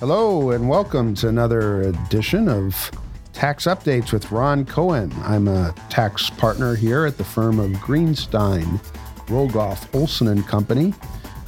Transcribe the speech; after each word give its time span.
Hello, 0.00 0.50
and 0.50 0.68
welcome 0.68 1.14
to 1.14 1.28
another 1.28 1.82
edition 1.82 2.48
of 2.48 2.90
Tax 3.32 3.64
Updates 3.64 4.12
with 4.12 4.30
Ron 4.30 4.66
Cohen. 4.66 5.10
I'm 5.22 5.48
a 5.48 5.74
tax 5.88 6.28
partner 6.28 6.74
here 6.74 7.06
at 7.06 7.16
the 7.16 7.24
firm 7.24 7.58
of 7.58 7.70
Greenstein, 7.72 8.78
Rogoff, 9.28 9.94
Olson 9.94 10.28
and 10.28 10.46
Company 10.46 10.92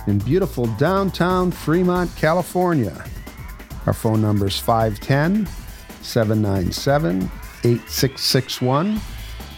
in 0.07 0.21
beautiful 0.21 0.67
downtown 0.77 1.51
Fremont, 1.51 2.15
California. 2.17 3.05
Our 3.87 3.93
phone 3.93 4.23
number 4.23 4.47
is 4.47 4.59
510 4.59 5.47
797 6.03 7.31
8661. 7.65 9.01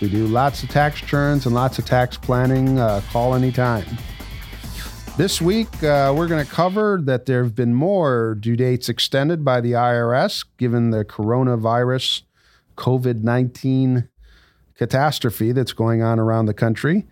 We 0.01 0.09
do 0.09 0.27
lots 0.27 0.63
of 0.63 0.69
tax 0.69 1.01
returns 1.03 1.47
and 1.47 1.55
lots 1.55 1.79
of 1.79 1.85
tax 1.85 2.17
planning. 2.17 2.79
Uh, 2.79 3.01
call 3.11 3.35
anytime. 3.35 3.85
This 5.17 5.41
week, 5.41 5.69
uh, 5.85 6.13
we're 6.17 6.27
going 6.27 6.45
to 6.45 6.51
cover 6.51 7.01
that 7.05 7.27
there 7.27 7.45
have 7.45 7.55
been 7.55 7.73
more 7.73 8.35
due 8.35 8.57
dates 8.57 8.89
extended 8.89 9.45
by 9.45 9.61
the 9.61 9.73
IRS 9.73 10.45
given 10.59 10.91
the 10.91 11.05
coronavirus 11.05 12.23
COVID 12.77 13.23
19 13.23 14.09
catastrophe 14.77 15.53
that's 15.53 15.73
going 15.73 16.03
on 16.03 16.19
around 16.19 16.47
the 16.47 16.55
country. 16.55 17.07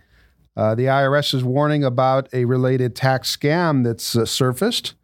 Uh, 0.57 0.75
the 0.75 0.85
IRS 0.85 1.33
is 1.33 1.43
warning 1.45 1.85
about 1.85 2.27
a 2.33 2.43
related 2.43 2.93
tax 2.93 3.35
scam 3.35 3.85
that's 3.85 4.15
uh, 4.15 4.25
surfaced. 4.25 4.95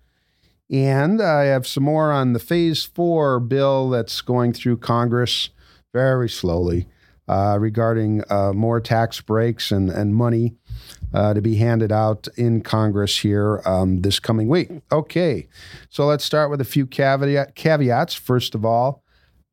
And 0.69 1.21
I 1.21 1.45
have 1.45 1.65
some 1.65 1.83
more 1.83 2.11
on 2.11 2.33
the 2.33 2.39
phase 2.39 2.83
four 2.83 3.39
bill 3.39 3.89
that's 3.89 4.19
going 4.19 4.51
through 4.51 4.77
Congress 4.77 5.49
very 5.93 6.29
slowly 6.29 6.85
uh, 7.29 7.57
regarding 7.59 8.23
uh, 8.31 8.51
more 8.53 8.81
tax 8.81 9.21
breaks 9.21 9.71
and, 9.71 9.91
and 9.91 10.15
money 10.15 10.55
uh, 11.13 11.31
to 11.31 11.41
be 11.41 11.55
handed 11.55 11.91
out 11.91 12.27
in 12.37 12.59
Congress 12.59 13.19
here 13.19 13.61
um, 13.65 14.01
this 14.01 14.19
coming 14.19 14.49
week. 14.49 14.69
Okay, 14.91 15.47
so 15.89 16.07
let's 16.07 16.25
start 16.25 16.49
with 16.49 16.59
a 16.59 16.65
few 16.65 16.87
caveat, 16.87 17.53
caveats. 17.53 18.15
First 18.15 18.55
of 18.55 18.65
all, 18.65 19.03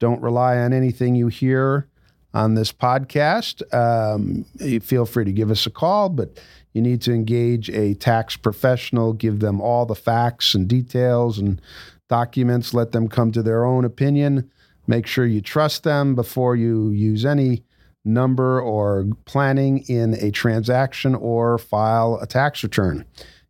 don't 0.01 0.23
rely 0.23 0.57
on 0.57 0.73
anything 0.73 1.15
you 1.15 1.29
hear 1.29 1.87
on 2.33 2.55
this 2.55 2.73
podcast. 2.73 3.63
Um, 3.75 4.45
feel 4.81 5.05
free 5.05 5.27
to 5.27 5.33
give 5.33 5.51
us 5.51 5.67
a 5.67 5.71
call, 5.71 6.09
but 6.09 6.41
you 6.73 6.81
need 6.81 7.03
to 7.03 7.13
engage 7.13 7.69
a 7.69 7.93
tax 7.95 8.37
professional, 8.37 9.13
give 9.13 9.41
them 9.41 9.61
all 9.61 9.85
the 9.85 9.95
facts 9.95 10.55
and 10.55 10.67
details 10.67 11.39
and 11.39 11.61
documents, 12.09 12.73
let 12.73 12.93
them 12.93 13.09
come 13.09 13.33
to 13.33 13.43
their 13.43 13.67
own 13.67 13.85
opinion. 13.85 14.51
Make 14.87 15.07
sure 15.07 15.27
you 15.27 15.41
trust 15.41 15.83
them 15.85 16.15
before 16.15 16.57
you 16.57 16.91
use 16.91 17.25
any 17.25 17.65
number 18.07 18.61
or 18.61 19.07
planning 19.25 19.79
in 19.89 20.15
a 20.15 20.31
transaction 20.31 21.15
or 21.15 21.59
file 21.59 22.19
a 22.23 22.27
tax 22.27 22.63
return 22.63 23.05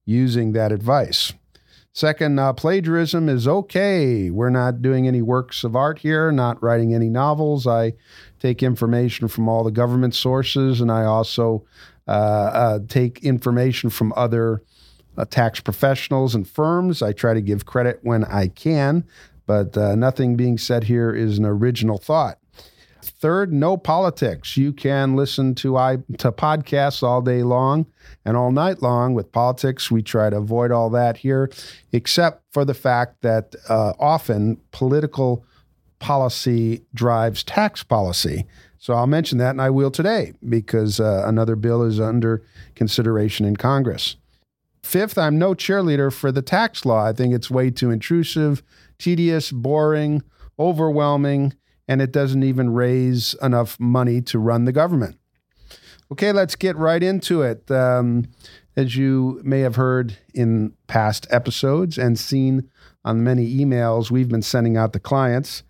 using 0.05 0.53
that 0.53 0.73
advice. 0.73 1.33
Second, 1.93 2.39
uh, 2.39 2.53
plagiarism 2.53 3.29
is 3.29 3.49
okay. 3.49 4.31
We're 4.31 4.51
not 4.51 4.83
doing 4.83 5.09
any 5.09 5.23
works 5.23 5.65
of 5.65 5.75
art 5.75 5.99
here, 5.99 6.31
not 6.31 6.63
writing 6.63 6.95
any 6.95 7.09
novels. 7.09 7.67
I 7.67 7.95
take 8.39 8.63
information 8.63 9.29
from 9.29 9.49
all 9.49 9.65
the 9.65 9.71
government 9.71 10.15
sources, 10.15 10.83
and 10.83 10.93
I 10.93 11.05
also 11.05 11.65
uh, 12.07 12.11
uh, 12.11 12.79
take 12.87 13.25
information 13.25 13.89
from 13.89 14.13
other 14.15 14.63
uh, 15.17 15.25
tax 15.25 15.61
professionals 15.61 16.35
and 16.35 16.47
firms. 16.47 17.01
I 17.01 17.13
try 17.13 17.33
to 17.33 17.41
give 17.41 17.65
credit 17.65 18.01
when 18.03 18.25
I 18.25 18.49
can, 18.49 19.05
but 19.47 19.75
uh, 19.77 19.95
nothing 19.95 20.37
being 20.37 20.59
said 20.59 20.85
here 20.85 21.15
is 21.15 21.39
an 21.39 21.47
original 21.47 21.97
thought. 21.97 22.39
Third, 23.09 23.53
no 23.53 23.77
politics. 23.77 24.57
You 24.57 24.73
can 24.73 25.17
listen 25.17 25.55
to 25.57 25.77
I 25.77 25.97
to 26.19 26.33
podcasts 26.33 27.03
all 27.03 27.23
day 27.23 27.43
long 27.43 27.87
and 28.25 28.37
all 28.37 28.53
night 28.53 28.83
long 28.83 29.15
with 29.15 29.33
politics. 29.33 29.91
We 29.91 30.03
try 30.03 30.31
to 30.31 30.37
avoid 30.37 30.71
all 30.73 30.91
that 30.91 31.19
here, 31.19 31.51
except 31.93 32.43
for 32.53 32.65
the 32.65 32.75
fact 32.75 33.23
that 33.23 33.55
uh, 33.69 33.93
often 33.99 34.61
political 34.73 35.45
policy 35.99 36.83
drives 36.95 37.43
tax 37.43 37.83
policy. 37.83 38.47
So 38.79 38.95
I'll 38.95 39.07
mention 39.07 39.39
that, 39.39 39.51
and 39.51 39.63
I 39.63 39.71
will 39.71 39.91
today 39.91 40.35
because 40.49 41.01
uh, 41.01 41.25
another 41.27 41.57
bill 41.57 41.83
is 41.83 41.99
under 41.99 42.45
consideration 42.75 43.47
in 43.47 43.57
Congress. 43.57 44.17
Fifth, 44.83 45.19
I'm 45.19 45.39
no 45.39 45.55
cheerleader 45.55 46.13
for 46.13 46.31
the 46.31 46.43
tax 46.43 46.85
law. 46.85 47.05
I 47.05 47.13
think 47.13 47.35
it's 47.35 47.51
way 47.51 47.71
too 47.71 47.91
intrusive, 47.91 48.63
tedious, 48.99 49.51
boring, 49.51 50.23
overwhelming 50.59 51.55
and 51.89 52.01
it 52.01 52.13
doesn't 52.13 52.43
even 52.43 52.73
raise 52.73 53.35
enough 53.43 53.79
money 53.79 54.21
to 54.23 54.39
run 54.39 54.65
the 54.65 54.73
government. 54.73 55.17
Okay, 56.13 56.33
let's 56.33 56.55
get 56.55 56.77
right 56.77 57.03
into 57.03 57.43
it. 57.43 57.71
Um, 57.71 58.29
as 58.77 58.97
you 58.97 59.41
may 59.43 59.61
have 59.61 59.77
heard 59.77 60.17
in 60.35 60.73
past 60.87 61.27
episodes 61.31 61.99
and 61.99 62.19
seen 62.19 62.69
on 63.05 63.25
many 63.25 63.57
emails 63.57 64.11
we've 64.11 64.29
been 64.29 64.43
sending 64.43 64.77
out 64.77 64.93
to 64.93 65.01
clients, 65.01 65.63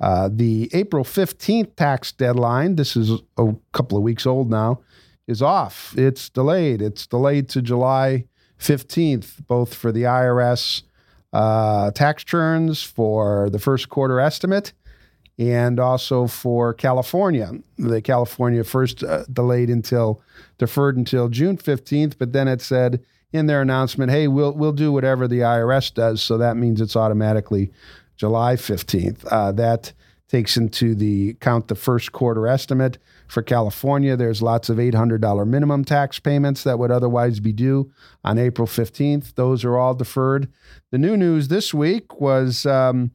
uh, 0.00 0.28
the 0.32 0.70
April 0.72 1.04
15th 1.04 1.74
tax 1.76 2.12
deadline, 2.12 2.76
this 2.76 2.96
is 2.96 3.20
a 3.38 3.54
couple 3.72 3.96
of 3.96 4.04
weeks 4.04 4.26
old 4.26 4.50
now, 4.50 4.80
is 5.26 5.42
off. 5.42 5.94
It's 5.96 6.28
delayed. 6.28 6.82
It's 6.82 7.06
delayed 7.06 7.48
to 7.50 7.62
July 7.62 8.26
15th, 8.58 9.46
both 9.46 9.74
for 9.74 9.92
the 9.92 10.02
IRS 10.02 10.82
uh, 11.32 11.90
tax 11.92 12.24
returns 12.24 12.82
for 12.82 13.50
the 13.50 13.58
first 13.58 13.88
quarter 13.88 14.20
estimate 14.20 14.72
and 15.38 15.78
also 15.78 16.26
for 16.26 16.72
California. 16.72 17.52
The 17.76 18.00
California 18.00 18.64
first 18.64 19.02
uh, 19.02 19.24
delayed 19.32 19.68
until 19.70 20.22
deferred 20.58 20.96
until 20.96 21.28
June 21.28 21.58
15th, 21.58 22.14
but 22.18 22.32
then 22.32 22.48
it 22.48 22.62
said 22.62 23.04
in 23.32 23.46
their 23.46 23.60
announcement, 23.60 24.10
"Hey, 24.10 24.28
we'll 24.28 24.52
we'll 24.52 24.72
do 24.72 24.92
whatever 24.92 25.28
the 25.28 25.40
IRS 25.40 25.92
does." 25.92 26.22
So 26.22 26.38
that 26.38 26.56
means 26.56 26.80
it's 26.80 26.96
automatically 26.96 27.70
July 28.16 28.56
15th. 28.56 29.26
Uh, 29.30 29.52
that 29.52 29.92
takes 30.28 30.56
into 30.56 30.94
the 30.94 31.34
count 31.34 31.68
the 31.68 31.74
first 31.74 32.12
quarter 32.12 32.46
estimate 32.48 32.98
for 33.28 33.42
California. 33.42 34.16
There's 34.16 34.42
lots 34.42 34.68
of 34.68 34.78
$800 34.78 35.46
minimum 35.46 35.84
tax 35.84 36.18
payments 36.18 36.64
that 36.64 36.78
would 36.78 36.90
otherwise 36.90 37.38
be 37.38 37.52
due 37.52 37.90
on 38.24 38.38
April 38.38 38.66
15th. 38.66 39.34
Those 39.34 39.64
are 39.64 39.76
all 39.76 39.94
deferred. 39.94 40.48
The 40.90 40.98
new 40.98 41.16
news 41.16 41.48
this 41.48 41.72
week 41.72 42.20
was 42.20 42.66
um, 42.66 43.12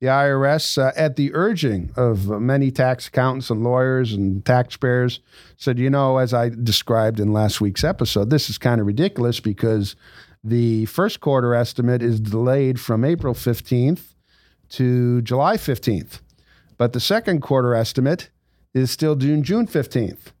the 0.00 0.06
IRS, 0.08 0.78
uh, 0.82 0.92
at 0.96 1.16
the 1.16 1.34
urging 1.34 1.90
of 1.96 2.28
many 2.28 2.70
tax 2.70 3.08
accountants 3.08 3.50
and 3.50 3.62
lawyers 3.62 4.12
and 4.12 4.44
taxpayers, 4.44 5.20
said, 5.56 5.78
you 5.78 5.90
know, 5.90 6.18
as 6.18 6.32
I 6.32 6.50
described 6.50 7.20
in 7.20 7.32
last 7.32 7.60
week's 7.60 7.84
episode, 7.84 8.30
this 8.30 8.48
is 8.48 8.58
kind 8.58 8.80
of 8.80 8.86
ridiculous 8.86 9.40
because 9.40 9.96
the 10.42 10.86
first 10.86 11.20
quarter 11.20 11.54
estimate 11.54 12.02
is 12.02 12.20
delayed 12.20 12.78
from 12.80 13.04
April 13.04 13.34
15th 13.34 14.14
to 14.70 15.22
July 15.22 15.56
15th. 15.56 16.20
But 16.78 16.92
the 16.92 17.00
second 17.00 17.40
quarter 17.40 17.74
estimate 17.74 18.30
is 18.74 18.90
still 18.90 19.16
June 19.16 19.42
June 19.42 19.66
15th. 19.66 20.32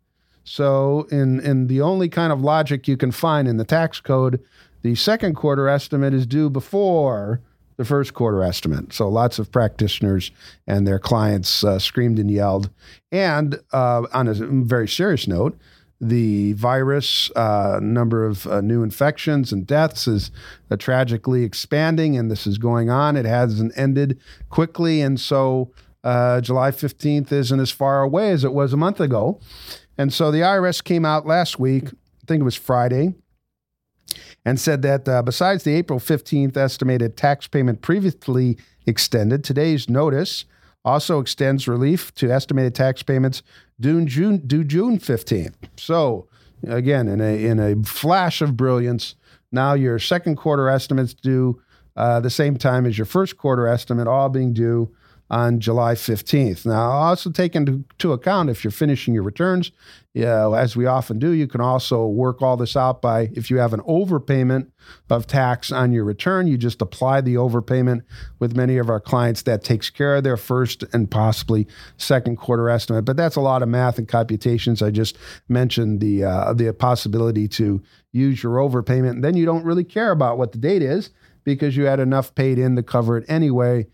So 0.44 1.06
in 1.10 1.40
in 1.40 1.66
the 1.66 1.80
only 1.80 2.08
kind 2.08 2.32
of 2.32 2.40
logic 2.40 2.86
you 2.86 2.96
can 2.96 3.10
find 3.10 3.48
in 3.48 3.56
the 3.56 3.64
tax 3.64 4.00
code, 4.00 4.40
the 4.82 4.94
second 4.94 5.34
quarter 5.34 5.68
estimate 5.68 6.14
is 6.14 6.26
due 6.26 6.50
before 6.50 7.40
the 7.76 7.84
first 7.84 8.14
quarter 8.14 8.42
estimate. 8.42 8.92
So 8.92 9.08
lots 9.08 9.38
of 9.38 9.50
practitioners 9.50 10.30
and 10.66 10.86
their 10.86 10.98
clients 10.98 11.62
uh, 11.64 11.78
screamed 11.78 12.18
and 12.18 12.30
yelled. 12.30 12.70
And 13.12 13.60
uh, 13.72 14.06
on 14.12 14.28
a 14.28 14.34
very 14.34 14.88
serious 14.88 15.26
note, 15.26 15.58
the 16.00 16.52
virus 16.54 17.30
uh, 17.36 17.80
number 17.82 18.24
of 18.24 18.46
uh, 18.46 18.60
new 18.60 18.82
infections 18.82 19.52
and 19.52 19.66
deaths 19.66 20.06
is 20.06 20.30
uh, 20.70 20.76
tragically 20.76 21.42
expanding, 21.42 22.18
and 22.18 22.30
this 22.30 22.46
is 22.46 22.58
going 22.58 22.90
on. 22.90 23.16
It 23.16 23.24
hasn't 23.24 23.72
ended 23.76 24.20
quickly, 24.50 25.00
and 25.00 25.18
so 25.18 25.70
uh, 26.06 26.40
July 26.40 26.70
15th 26.70 27.32
isn't 27.32 27.58
as 27.58 27.72
far 27.72 28.02
away 28.02 28.30
as 28.30 28.44
it 28.44 28.52
was 28.52 28.72
a 28.72 28.76
month 28.76 29.00
ago. 29.00 29.40
And 29.98 30.12
so 30.12 30.30
the 30.30 30.38
IRS 30.38 30.82
came 30.82 31.04
out 31.04 31.26
last 31.26 31.58
week, 31.58 31.88
I 31.88 32.26
think 32.28 32.42
it 32.42 32.44
was 32.44 32.54
Friday, 32.54 33.16
and 34.44 34.60
said 34.60 34.82
that 34.82 35.08
uh, 35.08 35.22
besides 35.22 35.64
the 35.64 35.74
April 35.74 35.98
15th 35.98 36.56
estimated 36.56 37.16
tax 37.16 37.48
payment 37.48 37.82
previously 37.82 38.56
extended, 38.86 39.42
today's 39.42 39.90
notice 39.90 40.44
also 40.84 41.18
extends 41.18 41.66
relief 41.66 42.14
to 42.14 42.30
estimated 42.30 42.72
tax 42.72 43.02
payments 43.02 43.42
due 43.80 44.04
June, 44.04 44.46
due 44.46 44.62
June 44.62 45.00
15th. 45.00 45.56
So, 45.76 46.28
again, 46.68 47.08
in 47.08 47.20
a, 47.20 47.44
in 47.44 47.58
a 47.58 47.82
flash 47.82 48.40
of 48.40 48.56
brilliance, 48.56 49.16
now 49.50 49.74
your 49.74 49.98
second 49.98 50.36
quarter 50.36 50.68
estimates 50.68 51.14
due 51.14 51.60
uh, 51.96 52.20
the 52.20 52.30
same 52.30 52.56
time 52.56 52.86
as 52.86 52.96
your 52.96 53.06
first 53.06 53.36
quarter 53.36 53.66
estimate, 53.66 54.06
all 54.06 54.28
being 54.28 54.52
due 54.52 54.94
on 55.30 55.60
July 55.60 55.94
15th. 55.94 56.66
Now, 56.66 56.90
also 56.90 57.30
take 57.30 57.56
into 57.56 58.12
account 58.12 58.50
if 58.50 58.62
you're 58.62 58.70
finishing 58.70 59.14
your 59.14 59.24
returns, 59.24 59.72
yeah, 60.16 60.50
as 60.52 60.74
we 60.74 60.86
often 60.86 61.18
do, 61.18 61.32
you 61.32 61.46
can 61.46 61.60
also 61.60 62.06
work 62.06 62.40
all 62.40 62.56
this 62.56 62.74
out 62.74 63.02
by 63.02 63.28
if 63.34 63.50
you 63.50 63.58
have 63.58 63.74
an 63.74 63.80
overpayment 63.80 64.70
of 65.10 65.26
tax 65.26 65.70
on 65.70 65.92
your 65.92 66.04
return, 66.04 66.46
you 66.46 66.56
just 66.56 66.80
apply 66.80 67.20
the 67.20 67.34
overpayment 67.34 68.00
with 68.38 68.56
many 68.56 68.78
of 68.78 68.88
our 68.88 68.98
clients. 68.98 69.42
That 69.42 69.62
takes 69.62 69.90
care 69.90 70.16
of 70.16 70.24
their 70.24 70.38
first 70.38 70.84
and 70.94 71.10
possibly 71.10 71.66
second 71.98 72.36
quarter 72.36 72.70
estimate. 72.70 73.04
But 73.04 73.18
that's 73.18 73.36
a 73.36 73.42
lot 73.42 73.62
of 73.62 73.68
math 73.68 73.98
and 73.98 74.08
computations. 74.08 74.80
I 74.80 74.90
just 74.90 75.18
mentioned 75.50 76.00
the 76.00 76.24
uh, 76.24 76.54
the 76.54 76.72
possibility 76.72 77.46
to 77.48 77.82
use 78.12 78.42
your 78.42 78.54
overpayment, 78.54 79.10
and 79.10 79.24
then 79.24 79.36
you 79.36 79.44
don't 79.44 79.66
really 79.66 79.84
care 79.84 80.12
about 80.12 80.38
what 80.38 80.52
the 80.52 80.58
date 80.58 80.80
is 80.80 81.10
because 81.44 81.76
you 81.76 81.84
had 81.84 82.00
enough 82.00 82.34
paid 82.34 82.58
in 82.58 82.74
to 82.76 82.82
cover 82.82 83.18
it 83.18 83.26
anyway 83.28 83.86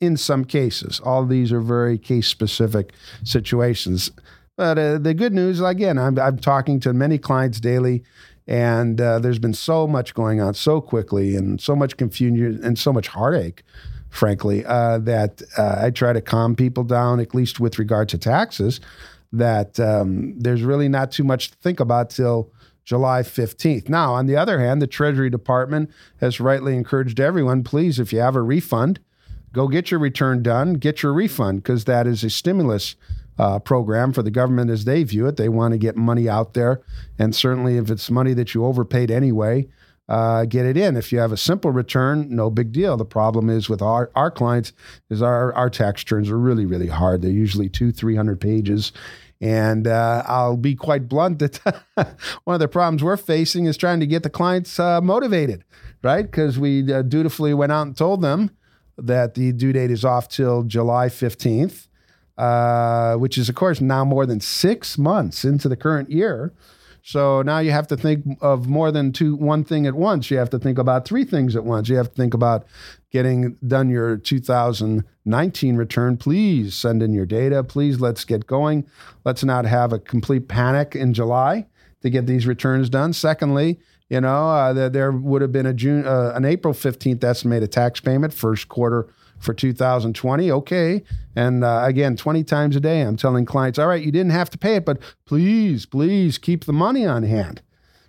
in 0.00 0.16
some 0.16 0.44
cases. 0.44 1.00
All 1.00 1.24
these 1.26 1.52
are 1.52 1.60
very 1.60 1.98
case 1.98 2.26
specific 2.26 2.92
situations. 3.22 4.10
But 4.56 4.78
uh, 4.78 4.98
the 4.98 5.14
good 5.14 5.32
news, 5.32 5.60
again, 5.60 5.98
I'm, 5.98 6.18
I'm 6.18 6.38
talking 6.38 6.80
to 6.80 6.92
many 6.92 7.18
clients 7.18 7.60
daily, 7.60 8.02
and 8.46 9.00
uh, 9.00 9.18
there's 9.18 9.38
been 9.38 9.54
so 9.54 9.86
much 9.86 10.14
going 10.14 10.40
on 10.40 10.54
so 10.54 10.80
quickly 10.80 11.36
and 11.36 11.60
so 11.60 11.76
much 11.76 11.96
confusion 11.96 12.60
and 12.64 12.78
so 12.78 12.92
much 12.92 13.08
heartache, 13.08 13.62
frankly, 14.08 14.64
uh, 14.66 14.98
that 14.98 15.42
uh, 15.56 15.80
I 15.82 15.90
try 15.90 16.12
to 16.12 16.20
calm 16.20 16.56
people 16.56 16.84
down, 16.84 17.20
at 17.20 17.34
least 17.34 17.60
with 17.60 17.78
regard 17.78 18.08
to 18.10 18.18
taxes, 18.18 18.80
that 19.32 19.78
um, 19.78 20.38
there's 20.38 20.62
really 20.62 20.88
not 20.88 21.12
too 21.12 21.24
much 21.24 21.50
to 21.52 21.56
think 21.58 21.78
about 21.78 22.10
till 22.10 22.50
July 22.84 23.22
15th. 23.22 23.88
Now, 23.88 24.14
on 24.14 24.26
the 24.26 24.36
other 24.36 24.58
hand, 24.58 24.82
the 24.82 24.86
Treasury 24.86 25.30
Department 25.30 25.90
has 26.20 26.40
rightly 26.40 26.74
encouraged 26.74 27.20
everyone 27.20 27.62
please, 27.62 28.00
if 28.00 28.12
you 28.12 28.18
have 28.18 28.34
a 28.34 28.42
refund, 28.42 28.98
go 29.52 29.68
get 29.68 29.90
your 29.90 30.00
return 30.00 30.42
done, 30.42 30.74
get 30.74 31.02
your 31.02 31.12
refund, 31.12 31.62
because 31.62 31.84
that 31.84 32.06
is 32.06 32.24
a 32.24 32.30
stimulus 32.30 32.96
uh, 33.38 33.58
program 33.58 34.12
for 34.12 34.22
the 34.22 34.30
government 34.30 34.70
as 34.70 34.84
they 34.84 35.02
view 35.02 35.26
it. 35.26 35.36
They 35.36 35.48
want 35.48 35.72
to 35.72 35.78
get 35.78 35.96
money 35.96 36.28
out 36.28 36.54
there. 36.54 36.82
And 37.18 37.34
certainly, 37.34 37.78
if 37.78 37.90
it's 37.90 38.10
money 38.10 38.34
that 38.34 38.54
you 38.54 38.64
overpaid 38.64 39.10
anyway, 39.10 39.68
uh, 40.10 40.44
get 40.44 40.66
it 40.66 40.76
in. 40.76 40.96
If 40.96 41.12
you 41.12 41.20
have 41.20 41.32
a 41.32 41.36
simple 41.36 41.70
return, 41.70 42.34
no 42.34 42.50
big 42.50 42.72
deal. 42.72 42.96
The 42.96 43.04
problem 43.04 43.48
is 43.48 43.68
with 43.68 43.80
our, 43.80 44.10
our 44.14 44.30
clients 44.30 44.72
is 45.08 45.22
our, 45.22 45.54
our 45.54 45.70
tax 45.70 46.02
returns 46.02 46.28
are 46.28 46.38
really, 46.38 46.66
really 46.66 46.88
hard. 46.88 47.22
They're 47.22 47.30
usually 47.30 47.68
two, 47.68 47.92
300 47.92 48.40
pages. 48.40 48.92
And 49.40 49.86
uh, 49.86 50.24
I'll 50.26 50.56
be 50.56 50.74
quite 50.74 51.08
blunt 51.08 51.38
that 51.38 51.60
one 52.44 52.54
of 52.54 52.60
the 52.60 52.68
problems 52.68 53.02
we're 53.02 53.16
facing 53.16 53.66
is 53.66 53.76
trying 53.76 54.00
to 54.00 54.06
get 54.06 54.22
the 54.22 54.30
clients 54.30 54.78
uh, 54.78 55.00
motivated, 55.00 55.64
right? 56.02 56.22
Because 56.22 56.58
we 56.58 56.92
uh, 56.92 57.02
dutifully 57.02 57.54
went 57.54 57.72
out 57.72 57.86
and 57.86 57.96
told 57.96 58.20
them 58.20 58.50
that 59.00 59.34
the 59.34 59.52
due 59.52 59.72
date 59.72 59.90
is 59.90 60.04
off 60.04 60.28
till 60.28 60.62
July 60.62 61.08
15th, 61.08 61.88
uh, 62.38 63.16
which 63.16 63.36
is, 63.38 63.48
of 63.48 63.54
course, 63.54 63.80
now 63.80 64.04
more 64.04 64.26
than 64.26 64.40
six 64.40 64.98
months 64.98 65.44
into 65.44 65.68
the 65.68 65.76
current 65.76 66.10
year. 66.10 66.52
So 67.02 67.42
now 67.42 67.60
you 67.60 67.70
have 67.70 67.86
to 67.88 67.96
think 67.96 68.24
of 68.40 68.68
more 68.68 68.92
than 68.92 69.12
two 69.12 69.34
one 69.34 69.64
thing 69.64 69.86
at 69.86 69.94
once. 69.94 70.30
You 70.30 70.36
have 70.36 70.50
to 70.50 70.58
think 70.58 70.78
about 70.78 71.06
three 71.06 71.24
things 71.24 71.56
at 71.56 71.64
once. 71.64 71.88
You 71.88 71.96
have 71.96 72.10
to 72.10 72.14
think 72.14 72.34
about 72.34 72.66
getting 73.10 73.56
done 73.66 73.88
your 73.88 74.16
2019 74.16 75.76
return. 75.76 76.16
Please 76.16 76.74
send 76.74 77.02
in 77.02 77.12
your 77.12 77.26
data. 77.26 77.64
Please 77.64 78.00
let's 78.00 78.24
get 78.24 78.46
going. 78.46 78.86
Let's 79.24 79.44
not 79.44 79.64
have 79.64 79.92
a 79.92 79.98
complete 79.98 80.48
panic 80.48 80.94
in 80.94 81.14
July 81.14 81.66
to 82.02 82.10
get 82.10 82.26
these 82.26 82.46
returns 82.46 82.90
done. 82.90 83.12
Secondly, 83.12 83.80
you 84.10 84.20
know, 84.20 84.48
uh, 84.48 84.72
there, 84.72 84.88
there, 84.88 85.12
would 85.12 85.40
have 85.40 85.52
been 85.52 85.66
a 85.66 85.72
June, 85.72 86.04
uh, 86.04 86.32
an 86.34 86.44
April 86.44 86.74
15th 86.74 87.22
estimated 87.22 87.70
tax 87.70 88.00
payment, 88.00 88.34
first 88.34 88.68
quarter 88.68 89.08
for 89.38 89.54
2020. 89.54 90.50
Okay. 90.50 91.02
And 91.36 91.64
uh, 91.64 91.82
again, 91.84 92.16
20 92.16 92.44
times 92.44 92.76
a 92.76 92.80
day, 92.80 93.00
I'm 93.02 93.16
telling 93.16 93.46
clients, 93.46 93.78
all 93.78 93.86
right, 93.86 94.02
you 94.02 94.10
didn't 94.10 94.32
have 94.32 94.50
to 94.50 94.58
pay 94.58 94.76
it, 94.76 94.84
but 94.84 94.98
please, 95.24 95.86
please 95.86 96.38
keep 96.38 96.64
the 96.64 96.72
money 96.72 97.06
on 97.06 97.22
hand, 97.22 97.62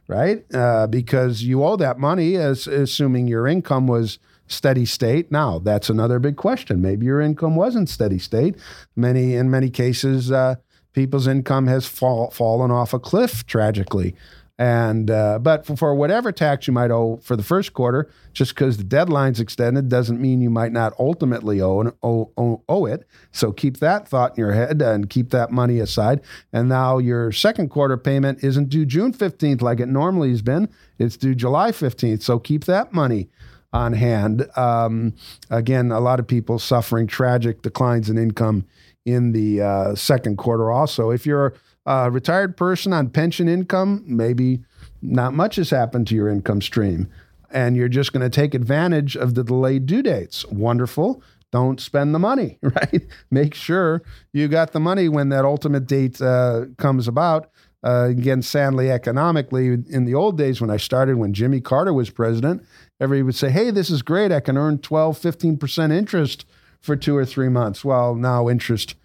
right? 0.07 0.44
Uh, 0.53 0.88
because 0.88 1.44
you 1.44 1.63
owe 1.63 1.77
that 1.77 2.00
money, 2.00 2.36
as 2.36 2.65
assuming 2.68 3.27
your 3.27 3.48
income 3.48 3.86
was 3.86 4.18
steady 4.48 4.86
state. 4.86 5.31
Now, 5.31 5.59
that's 5.59 5.89
another 5.89 6.18
big 6.18 6.36
question. 6.36 6.81
Maybe 6.81 7.06
your 7.06 7.21
income 7.21 7.56
wasn't 7.56 7.89
steady 7.89 8.19
state. 8.19 8.56
Many, 8.95 9.36
in 9.36 9.50
many 9.51 9.69
cases, 9.69 10.31
uh, 10.31 10.56
people's 10.94 11.27
income 11.27 11.68
has 11.68 11.86
fall, 11.86 12.31
fallen 12.31 12.71
off 12.71 12.94
a 12.94 13.00
cliff 13.00 13.45
tragically. 13.45 14.15
And 14.61 15.09
uh, 15.09 15.39
but 15.39 15.65
for, 15.65 15.75
for, 15.75 15.95
whatever 15.95 16.31
tax 16.31 16.67
you 16.67 16.73
might 16.73 16.91
owe 16.91 17.17
for 17.23 17.35
the 17.35 17.41
first 17.41 17.73
quarter, 17.73 18.11
just 18.31 18.53
because 18.53 18.77
the 18.77 18.83
deadline's 18.83 19.39
extended 19.39 19.89
doesn't 19.89 20.21
mean 20.21 20.39
you 20.39 20.51
might 20.51 20.71
not 20.71 20.93
ultimately 20.99 21.59
owe, 21.59 21.91
owe, 22.03 22.29
owe, 22.37 22.61
owe 22.69 22.85
it. 22.85 23.07
So 23.31 23.51
keep 23.51 23.77
that 23.77 24.07
thought 24.07 24.37
in 24.37 24.41
your 24.43 24.51
head 24.51 24.79
and 24.79 25.09
keep 25.09 25.31
that 25.31 25.49
money 25.49 25.79
aside. 25.79 26.21
And 26.53 26.69
now 26.69 26.99
your 26.99 27.31
second 27.31 27.69
quarter 27.69 27.97
payment 27.97 28.43
isn't 28.43 28.69
due 28.69 28.85
June 28.85 29.13
15th 29.13 29.63
like 29.63 29.79
it 29.79 29.87
normally 29.87 30.29
has 30.29 30.43
been. 30.43 30.69
It's 30.99 31.17
due 31.17 31.33
July 31.33 31.71
15th. 31.71 32.21
So 32.21 32.37
keep 32.37 32.65
that 32.65 32.93
money 32.93 33.29
on 33.73 33.93
hand. 33.93 34.47
Um, 34.55 35.15
again, 35.49 35.91
a 35.91 35.99
lot 35.99 36.19
of 36.19 36.27
people 36.27 36.59
suffering 36.59 37.07
tragic 37.07 37.63
declines 37.63 38.11
in 38.11 38.19
income 38.19 38.67
in 39.05 39.31
the 39.31 39.61
uh, 39.61 39.95
second 39.95 40.37
quarter. 40.37 40.71
Also, 40.71 41.09
if 41.09 41.25
you're 41.25 41.55
a 41.85 42.11
retired 42.11 42.57
person 42.57 42.93
on 42.93 43.09
pension 43.09 43.47
income, 43.47 44.03
maybe 44.05 44.63
not 45.01 45.33
much 45.33 45.55
has 45.55 45.69
happened 45.69 46.07
to 46.07 46.15
your 46.15 46.29
income 46.29 46.61
stream. 46.61 47.09
And 47.49 47.75
you're 47.75 47.89
just 47.89 48.13
going 48.13 48.21
to 48.21 48.29
take 48.29 48.53
advantage 48.53 49.17
of 49.17 49.35
the 49.35 49.43
delayed 49.43 49.85
due 49.85 50.03
dates. 50.03 50.45
Wonderful. 50.45 51.21
Don't 51.51 51.81
spend 51.81 52.15
the 52.15 52.19
money, 52.19 52.59
right? 52.61 53.05
Make 53.29 53.53
sure 53.53 54.03
you 54.31 54.47
got 54.47 54.71
the 54.71 54.79
money 54.79 55.09
when 55.09 55.29
that 55.29 55.43
ultimate 55.43 55.85
date 55.85 56.21
uh, 56.21 56.65
comes 56.77 57.07
about. 57.07 57.51
Uh, 57.83 58.07
again, 58.09 58.41
sadly, 58.43 58.91
economically, 58.91 59.67
in 59.89 60.05
the 60.05 60.13
old 60.13 60.37
days 60.37 60.61
when 60.61 60.69
I 60.69 60.77
started, 60.77 61.17
when 61.17 61.33
Jimmy 61.33 61.59
Carter 61.59 61.93
was 61.93 62.11
president, 62.11 62.63
everybody 62.99 63.23
would 63.23 63.35
say, 63.35 63.49
hey, 63.49 63.71
this 63.71 63.89
is 63.89 64.03
great. 64.03 64.31
I 64.31 64.39
can 64.39 64.55
earn 64.55 64.77
12, 64.77 65.17
15% 65.17 65.91
interest 65.91 66.45
for 66.79 66.95
two 66.95 67.17
or 67.17 67.25
three 67.25 67.49
months. 67.49 67.83
Well, 67.83 68.15
now 68.15 68.47
interest 68.47 68.95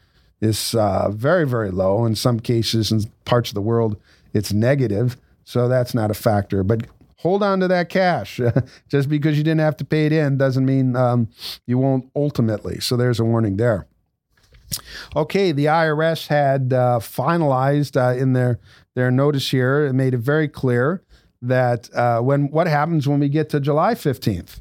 is 0.40 0.74
uh, 0.74 1.10
very, 1.10 1.46
very 1.46 1.70
low. 1.70 2.04
In 2.04 2.14
some 2.14 2.40
cases, 2.40 2.92
in 2.92 3.04
parts 3.24 3.50
of 3.50 3.54
the 3.54 3.60
world, 3.60 3.96
it's 4.32 4.52
negative. 4.52 5.16
So 5.44 5.68
that's 5.68 5.94
not 5.94 6.10
a 6.10 6.14
factor. 6.14 6.62
But 6.62 6.86
hold 7.18 7.42
on 7.42 7.60
to 7.60 7.68
that 7.68 7.88
cash. 7.88 8.40
Just 8.88 9.08
because 9.08 9.38
you 9.38 9.44
didn't 9.44 9.60
have 9.60 9.76
to 9.78 9.84
pay 9.84 10.06
it 10.06 10.12
in 10.12 10.36
doesn't 10.38 10.66
mean 10.66 10.96
um, 10.96 11.28
you 11.66 11.78
won't 11.78 12.10
ultimately. 12.14 12.80
So 12.80 12.96
there's 12.96 13.20
a 13.20 13.24
warning 13.24 13.56
there. 13.56 13.86
Okay, 15.14 15.52
the 15.52 15.66
IRS 15.66 16.26
had 16.26 16.72
uh, 16.72 16.98
finalized 17.00 17.96
uh, 17.96 18.18
in 18.18 18.32
their 18.32 18.58
their 18.94 19.10
notice 19.10 19.50
here. 19.50 19.86
It 19.86 19.92
made 19.92 20.14
it 20.14 20.18
very 20.18 20.48
clear 20.48 21.02
that 21.40 21.88
uh, 21.94 22.20
when 22.20 22.50
what 22.50 22.66
happens 22.66 23.06
when 23.06 23.20
we 23.20 23.28
get 23.28 23.48
to 23.50 23.60
July 23.60 23.94
fifteenth. 23.94 24.60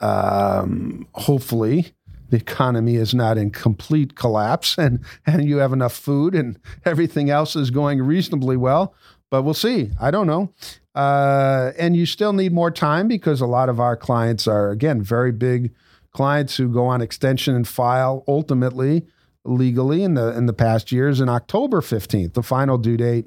Um, 0.00 1.08
hopefully, 1.14 1.92
the 2.30 2.36
economy 2.36 2.96
is 2.96 3.14
not 3.14 3.38
in 3.38 3.50
complete 3.50 4.14
collapse 4.14 4.76
and, 4.78 5.00
and 5.26 5.48
you 5.48 5.58
have 5.58 5.72
enough 5.72 5.94
food 5.94 6.34
and 6.34 6.58
everything 6.84 7.30
else 7.30 7.56
is 7.56 7.70
going 7.70 8.02
reasonably 8.02 8.56
well. 8.56 8.94
But 9.30 9.42
we'll 9.42 9.54
see. 9.54 9.90
I 10.00 10.10
don't 10.10 10.26
know. 10.26 10.52
Uh, 10.94 11.72
and 11.78 11.94
you 11.94 12.06
still 12.06 12.32
need 12.32 12.52
more 12.52 12.70
time 12.70 13.08
because 13.08 13.40
a 13.40 13.46
lot 13.46 13.68
of 13.68 13.78
our 13.78 13.96
clients 13.96 14.48
are, 14.48 14.70
again, 14.70 15.02
very 15.02 15.32
big 15.32 15.72
clients 16.12 16.56
who 16.56 16.68
go 16.68 16.86
on 16.86 17.00
extension 17.00 17.54
and 17.54 17.68
file 17.68 18.24
ultimately 18.26 19.06
legally 19.44 20.02
in 20.02 20.14
the 20.14 20.36
in 20.36 20.46
the 20.46 20.52
past 20.52 20.90
years 20.90 21.20
in 21.20 21.28
October 21.28 21.80
15th, 21.80 22.34
the 22.34 22.42
final 22.42 22.78
due 22.78 22.96
date 22.96 23.26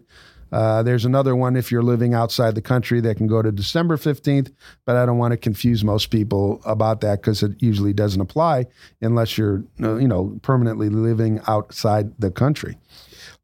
uh, 0.51 0.83
there's 0.83 1.05
another 1.05 1.35
one 1.35 1.55
if 1.55 1.71
you're 1.71 1.83
living 1.83 2.13
outside 2.13 2.55
the 2.55 2.61
country 2.61 2.99
that 3.01 3.15
can 3.15 3.27
go 3.27 3.41
to 3.41 3.51
December 3.51 3.97
15th, 3.97 4.51
but 4.85 4.95
I 4.95 5.05
don't 5.05 5.17
want 5.17 5.31
to 5.31 5.37
confuse 5.37 5.83
most 5.83 6.09
people 6.09 6.61
about 6.65 7.01
that 7.01 7.21
because 7.21 7.41
it 7.41 7.61
usually 7.61 7.93
doesn't 7.93 8.21
apply 8.21 8.65
unless 9.01 9.37
you're, 9.37 9.63
uh, 9.81 9.95
you 9.95 10.07
know, 10.07 10.37
permanently 10.41 10.89
living 10.89 11.39
outside 11.47 12.19
the 12.19 12.31
country. 12.31 12.77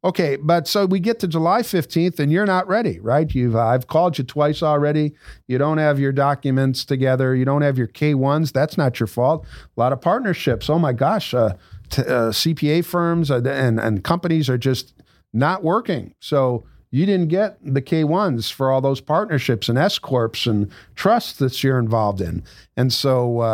Okay, 0.04 0.36
but 0.36 0.68
so 0.68 0.86
we 0.86 1.00
get 1.00 1.18
to 1.20 1.26
July 1.26 1.62
15th 1.62 2.20
and 2.20 2.30
you're 2.30 2.46
not 2.46 2.68
ready, 2.68 3.00
right? 3.00 3.34
You've 3.34 3.56
uh, 3.56 3.66
I've 3.66 3.88
called 3.88 4.16
you 4.16 4.22
twice 4.22 4.62
already. 4.62 5.14
You 5.48 5.58
don't 5.58 5.78
have 5.78 5.98
your 5.98 6.12
documents 6.12 6.84
together. 6.84 7.34
You 7.34 7.44
don't 7.44 7.62
have 7.62 7.76
your 7.76 7.88
K1s. 7.88 8.52
That's 8.52 8.78
not 8.78 9.00
your 9.00 9.08
fault. 9.08 9.44
A 9.76 9.80
lot 9.80 9.92
of 9.92 10.00
partnerships. 10.00 10.70
Oh 10.70 10.78
my 10.78 10.92
gosh, 10.92 11.34
uh, 11.34 11.54
t- 11.90 12.02
uh, 12.02 12.30
CPA 12.30 12.84
firms 12.84 13.28
and 13.28 13.80
and 13.80 14.04
companies 14.04 14.48
are 14.48 14.58
just 14.58 14.94
not 15.32 15.64
working. 15.64 16.14
So 16.20 16.64
you 16.90 17.04
didn't 17.06 17.28
get 17.28 17.58
the 17.62 17.82
K1s 17.82 18.50
for 18.52 18.70
all 18.70 18.80
those 18.80 19.00
partnerships 19.00 19.68
and 19.68 19.76
S 19.76 19.98
corps 19.98 20.46
and 20.46 20.70
trusts 20.94 21.38
that 21.38 21.62
you're 21.62 21.78
involved 21.78 22.20
in, 22.20 22.42
and 22.76 22.92
so 22.92 23.40
uh, 23.40 23.44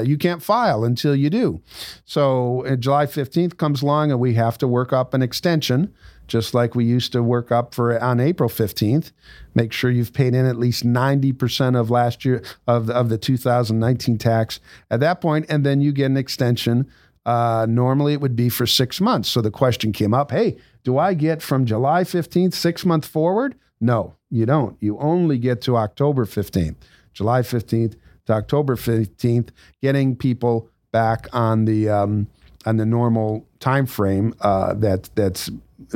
uh, 0.00 0.04
you 0.06 0.18
can't 0.18 0.42
file 0.42 0.84
until 0.84 1.14
you 1.14 1.30
do. 1.30 1.62
So 2.04 2.64
uh, 2.66 2.76
July 2.76 3.06
15th 3.06 3.56
comes 3.56 3.82
along, 3.82 4.10
and 4.10 4.20
we 4.20 4.34
have 4.34 4.58
to 4.58 4.68
work 4.68 4.92
up 4.92 5.14
an 5.14 5.22
extension, 5.22 5.94
just 6.26 6.52
like 6.54 6.74
we 6.74 6.84
used 6.84 7.12
to 7.12 7.22
work 7.22 7.50
up 7.50 7.74
for 7.74 7.98
on 8.02 8.20
April 8.20 8.48
15th. 8.50 9.12
Make 9.54 9.72
sure 9.72 9.90
you've 9.90 10.12
paid 10.12 10.34
in 10.34 10.44
at 10.46 10.56
least 10.56 10.84
90% 10.84 11.78
of 11.78 11.90
last 11.90 12.24
year 12.24 12.42
of 12.66 12.86
the, 12.86 12.94
of 12.94 13.08
the 13.08 13.18
2019 13.18 14.18
tax 14.18 14.60
at 14.90 15.00
that 15.00 15.20
point, 15.20 15.46
and 15.48 15.64
then 15.64 15.80
you 15.80 15.92
get 15.92 16.06
an 16.06 16.16
extension 16.16 16.90
Uh, 17.26 17.64
normally 17.66 18.12
it 18.12 18.20
would 18.20 18.36
be 18.36 18.50
for 18.50 18.66
six 18.66 19.00
months. 19.00 19.30
So 19.30 19.40
the 19.40 19.50
question 19.50 19.92
came 19.92 20.12
up 20.12 20.30
hey, 20.30 20.58
do 20.84 20.98
I 20.98 21.14
get 21.14 21.42
from 21.42 21.64
July 21.64 22.04
15th, 22.04 22.54
six 22.54 22.84
month 22.84 23.06
forward? 23.06 23.56
No, 23.80 24.14
you 24.30 24.46
don't. 24.46 24.76
You 24.80 24.98
only 24.98 25.38
get 25.38 25.60
to 25.62 25.76
October 25.76 26.24
15th, 26.24 26.76
July 27.12 27.40
15th 27.40 27.96
to 28.26 28.32
October 28.32 28.76
15th, 28.76 29.48
getting 29.82 30.14
people 30.14 30.68
back 30.92 31.26
on 31.32 31.64
the 31.64 31.88
um, 31.88 32.28
on 32.66 32.76
the 32.76 32.86
normal 32.86 33.46
time 33.60 33.86
frame 33.86 34.34
uh, 34.40 34.74
that 34.74 35.10
that's 35.14 35.50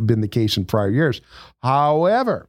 been 0.05 0.21
the 0.21 0.29
case 0.29 0.57
in 0.57 0.65
prior 0.65 0.91
years. 0.91 1.21
However, 1.63 2.49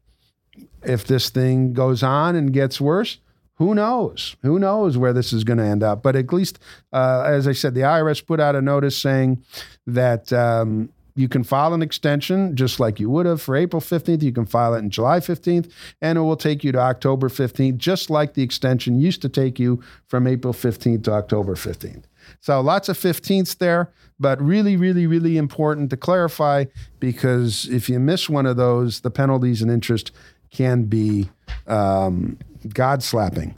if 0.84 1.06
this 1.06 1.30
thing 1.30 1.74
goes 1.74 2.04
on 2.04 2.36
and 2.36 2.52
gets 2.52 2.82
worse, 2.82 3.20
who 3.56 3.76
knows? 3.76 4.36
Who 4.42 4.58
knows 4.58 4.98
where 4.98 5.14
this 5.14 5.34
is 5.34 5.44
going 5.44 5.58
to 5.58 5.66
end 5.66 5.84
up? 5.84 6.02
But 6.02 6.16
at 6.16 6.32
least, 6.32 6.60
uh, 6.94 7.24
as 7.26 7.48
I 7.48 7.52
said, 7.52 7.76
the 7.76 7.82
IRS 7.82 8.26
put 8.26 8.40
out 8.40 8.56
a 8.56 8.62
notice 8.62 8.98
saying 8.98 9.44
that 9.86 10.32
um, 10.32 10.90
you 11.20 11.28
can 11.28 11.44
file 11.44 11.74
an 11.74 11.82
extension 11.82 12.56
just 12.56 12.80
like 12.80 12.98
you 12.98 13.10
would 13.10 13.26
have 13.26 13.42
for 13.42 13.54
April 13.54 13.82
15th. 13.82 14.22
You 14.22 14.32
can 14.32 14.46
file 14.46 14.74
it 14.74 14.80
in 14.80 14.90
July 14.90 15.20
15th, 15.20 15.70
and 16.02 16.18
it 16.18 16.22
will 16.22 16.38
take 16.38 16.64
you 16.64 16.72
to 16.72 16.80
October 16.80 17.28
15th, 17.28 17.76
just 17.76 18.10
like 18.10 18.36
the 18.36 18.42
extension 18.42 19.02
used 19.02 19.22
to 19.24 19.28
take 19.28 19.60
you 19.60 19.84
from 20.08 20.28
April 20.28 20.54
15th 20.54 21.04
to 21.04 21.12
October 21.12 21.56
15th. 21.56 22.04
So 22.40 22.62
lots 22.62 22.88
of 22.88 22.98
15ths 22.98 23.58
there, 23.58 23.92
but 24.18 24.42
really, 24.42 24.78
really, 24.78 25.08
really 25.08 25.36
important 25.36 25.90
to 25.90 25.98
clarify 25.98 26.66
because 27.02 27.68
if 27.68 27.90
you 27.90 28.00
miss 28.00 28.30
one 28.30 28.46
of 28.46 28.56
those, 28.56 29.02
the 29.02 29.12
penalties 29.12 29.62
and 29.62 29.70
interest 29.70 30.14
can 30.52 30.84
be 30.84 31.30
um, 31.68 32.38
God 32.74 33.04
slapping. 33.04 33.56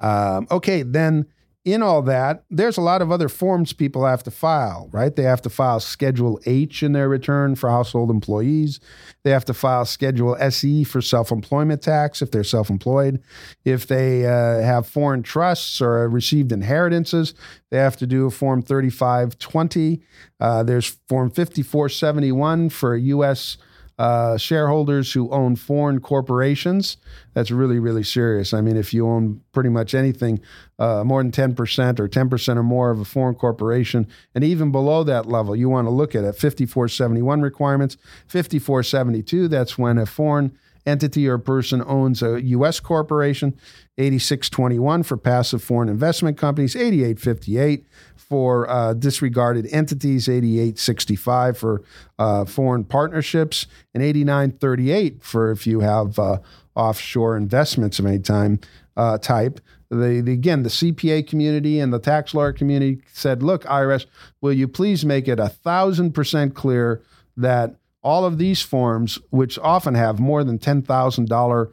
Um, 0.00 0.46
okay, 0.50 0.82
then 0.82 1.26
in 1.64 1.82
all 1.82 2.02
that, 2.02 2.44
there's 2.50 2.76
a 2.76 2.82
lot 2.82 3.00
of 3.00 3.10
other 3.10 3.28
forms 3.28 3.72
people 3.72 4.04
have 4.04 4.22
to 4.24 4.30
file, 4.30 4.90
right? 4.92 5.16
They 5.16 5.22
have 5.22 5.40
to 5.42 5.50
file 5.50 5.80
Schedule 5.80 6.38
H 6.44 6.82
in 6.82 6.92
their 6.92 7.08
return 7.08 7.54
for 7.54 7.70
household 7.70 8.10
employees. 8.10 8.80
They 9.22 9.30
have 9.30 9.46
to 9.46 9.54
file 9.54 9.86
Schedule 9.86 10.36
SE 10.38 10.84
for 10.84 11.00
self 11.00 11.32
employment 11.32 11.80
tax 11.80 12.20
if 12.20 12.30
they're 12.30 12.44
self 12.44 12.68
employed. 12.68 13.22
If 13.64 13.86
they 13.86 14.26
uh, 14.26 14.60
have 14.60 14.86
foreign 14.86 15.22
trusts 15.22 15.80
or 15.80 16.06
received 16.08 16.52
inheritances, 16.52 17.32
they 17.70 17.78
have 17.78 17.96
to 17.96 18.06
do 18.06 18.26
a 18.26 18.30
Form 18.30 18.60
3520. 18.60 20.02
Uh, 20.38 20.62
there's 20.62 20.98
Form 21.08 21.30
5471 21.30 22.68
for 22.68 22.94
U.S 22.94 23.56
uh, 23.98 24.36
shareholders 24.36 25.12
who 25.12 25.30
own 25.30 25.56
foreign 25.56 26.00
corporations. 26.00 26.96
That's 27.32 27.50
really, 27.50 27.78
really 27.78 28.02
serious. 28.02 28.52
I 28.52 28.60
mean, 28.60 28.76
if 28.76 28.92
you 28.92 29.06
own 29.06 29.40
pretty 29.52 29.68
much 29.68 29.94
anything 29.94 30.40
uh, 30.78 31.04
more 31.04 31.22
than 31.22 31.30
10% 31.30 32.00
or 32.00 32.08
10% 32.08 32.56
or 32.56 32.62
more 32.62 32.90
of 32.90 33.00
a 33.00 33.04
foreign 33.04 33.36
corporation, 33.36 34.08
and 34.34 34.42
even 34.42 34.72
below 34.72 35.04
that 35.04 35.26
level, 35.26 35.54
you 35.54 35.68
want 35.68 35.86
to 35.86 35.90
look 35.90 36.14
at 36.14 36.24
it. 36.24 36.32
5471 36.32 37.42
requirements, 37.42 37.96
5472, 38.26 39.48
that's 39.48 39.78
when 39.78 39.98
a 39.98 40.06
foreign 40.06 40.58
entity 40.86 41.26
or 41.28 41.38
person 41.38 41.82
owns 41.86 42.22
a 42.22 42.42
U.S. 42.42 42.80
corporation, 42.80 43.54
8621 43.98 45.02
for 45.02 45.16
passive 45.16 45.62
foreign 45.62 45.88
investment 45.88 46.36
companies, 46.36 46.76
8858 46.76 47.86
for 48.16 48.68
uh, 48.68 48.94
disregarded 48.94 49.66
entities, 49.70 50.28
8865 50.28 51.58
for 51.58 51.82
uh, 52.18 52.44
foreign 52.44 52.84
partnerships, 52.84 53.66
and 53.92 54.02
8938 54.02 55.22
for 55.22 55.50
if 55.50 55.66
you 55.66 55.80
have 55.80 56.18
uh, 56.18 56.38
offshore 56.74 57.36
investments 57.36 57.98
of 57.98 58.06
any 58.06 58.18
time 58.18 58.60
uh, 58.96 59.18
type. 59.18 59.60
The, 59.90 60.22
the, 60.24 60.32
again, 60.32 60.62
the 60.62 60.70
CPA 60.70 61.28
community 61.28 61.78
and 61.78 61.92
the 61.92 61.98
tax 61.98 62.34
lawyer 62.34 62.52
community 62.52 63.02
said, 63.12 63.42
look, 63.42 63.64
IRS, 63.64 64.06
will 64.40 64.52
you 64.52 64.66
please 64.66 65.04
make 65.04 65.28
it 65.28 65.38
a 65.38 65.48
thousand 65.48 66.12
percent 66.12 66.54
clear 66.54 67.02
that 67.36 67.76
all 68.04 68.24
of 68.24 68.38
these 68.38 68.60
forms, 68.62 69.18
which 69.30 69.58
often 69.58 69.94
have 69.94 70.20
more 70.20 70.44
than 70.44 70.58
$10,000 70.58 71.72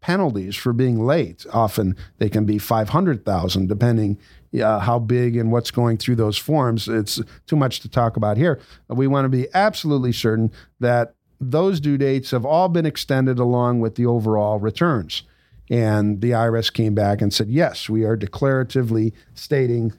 penalties 0.00 0.56
for 0.56 0.72
being 0.72 1.04
late, 1.04 1.44
often 1.52 1.96
they 2.18 2.28
can 2.28 2.44
be 2.44 2.58
500,000 2.58 3.66
depending 3.68 4.18
uh, 4.62 4.78
how 4.78 4.98
big 4.98 5.36
and 5.36 5.52
what's 5.52 5.70
going 5.70 5.98
through 5.98 6.16
those 6.16 6.38
forms. 6.38 6.88
It's 6.88 7.20
too 7.46 7.56
much 7.56 7.80
to 7.80 7.88
talk 7.88 8.16
about 8.16 8.36
here. 8.36 8.60
We 8.88 9.06
want 9.06 9.26
to 9.26 9.28
be 9.28 9.48
absolutely 9.52 10.12
certain 10.12 10.50
that 10.80 11.14
those 11.40 11.80
due 11.80 11.98
dates 11.98 12.30
have 12.30 12.46
all 12.46 12.68
been 12.68 12.86
extended 12.86 13.38
along 13.38 13.80
with 13.80 13.96
the 13.96 14.06
overall 14.06 14.58
returns. 14.58 15.24
And 15.68 16.20
the 16.20 16.30
IRS 16.30 16.72
came 16.72 16.94
back 16.94 17.20
and 17.20 17.34
said, 17.34 17.48
yes, 17.48 17.88
we 17.88 18.04
are 18.04 18.16
declaratively 18.16 19.12
stating, 19.34 19.92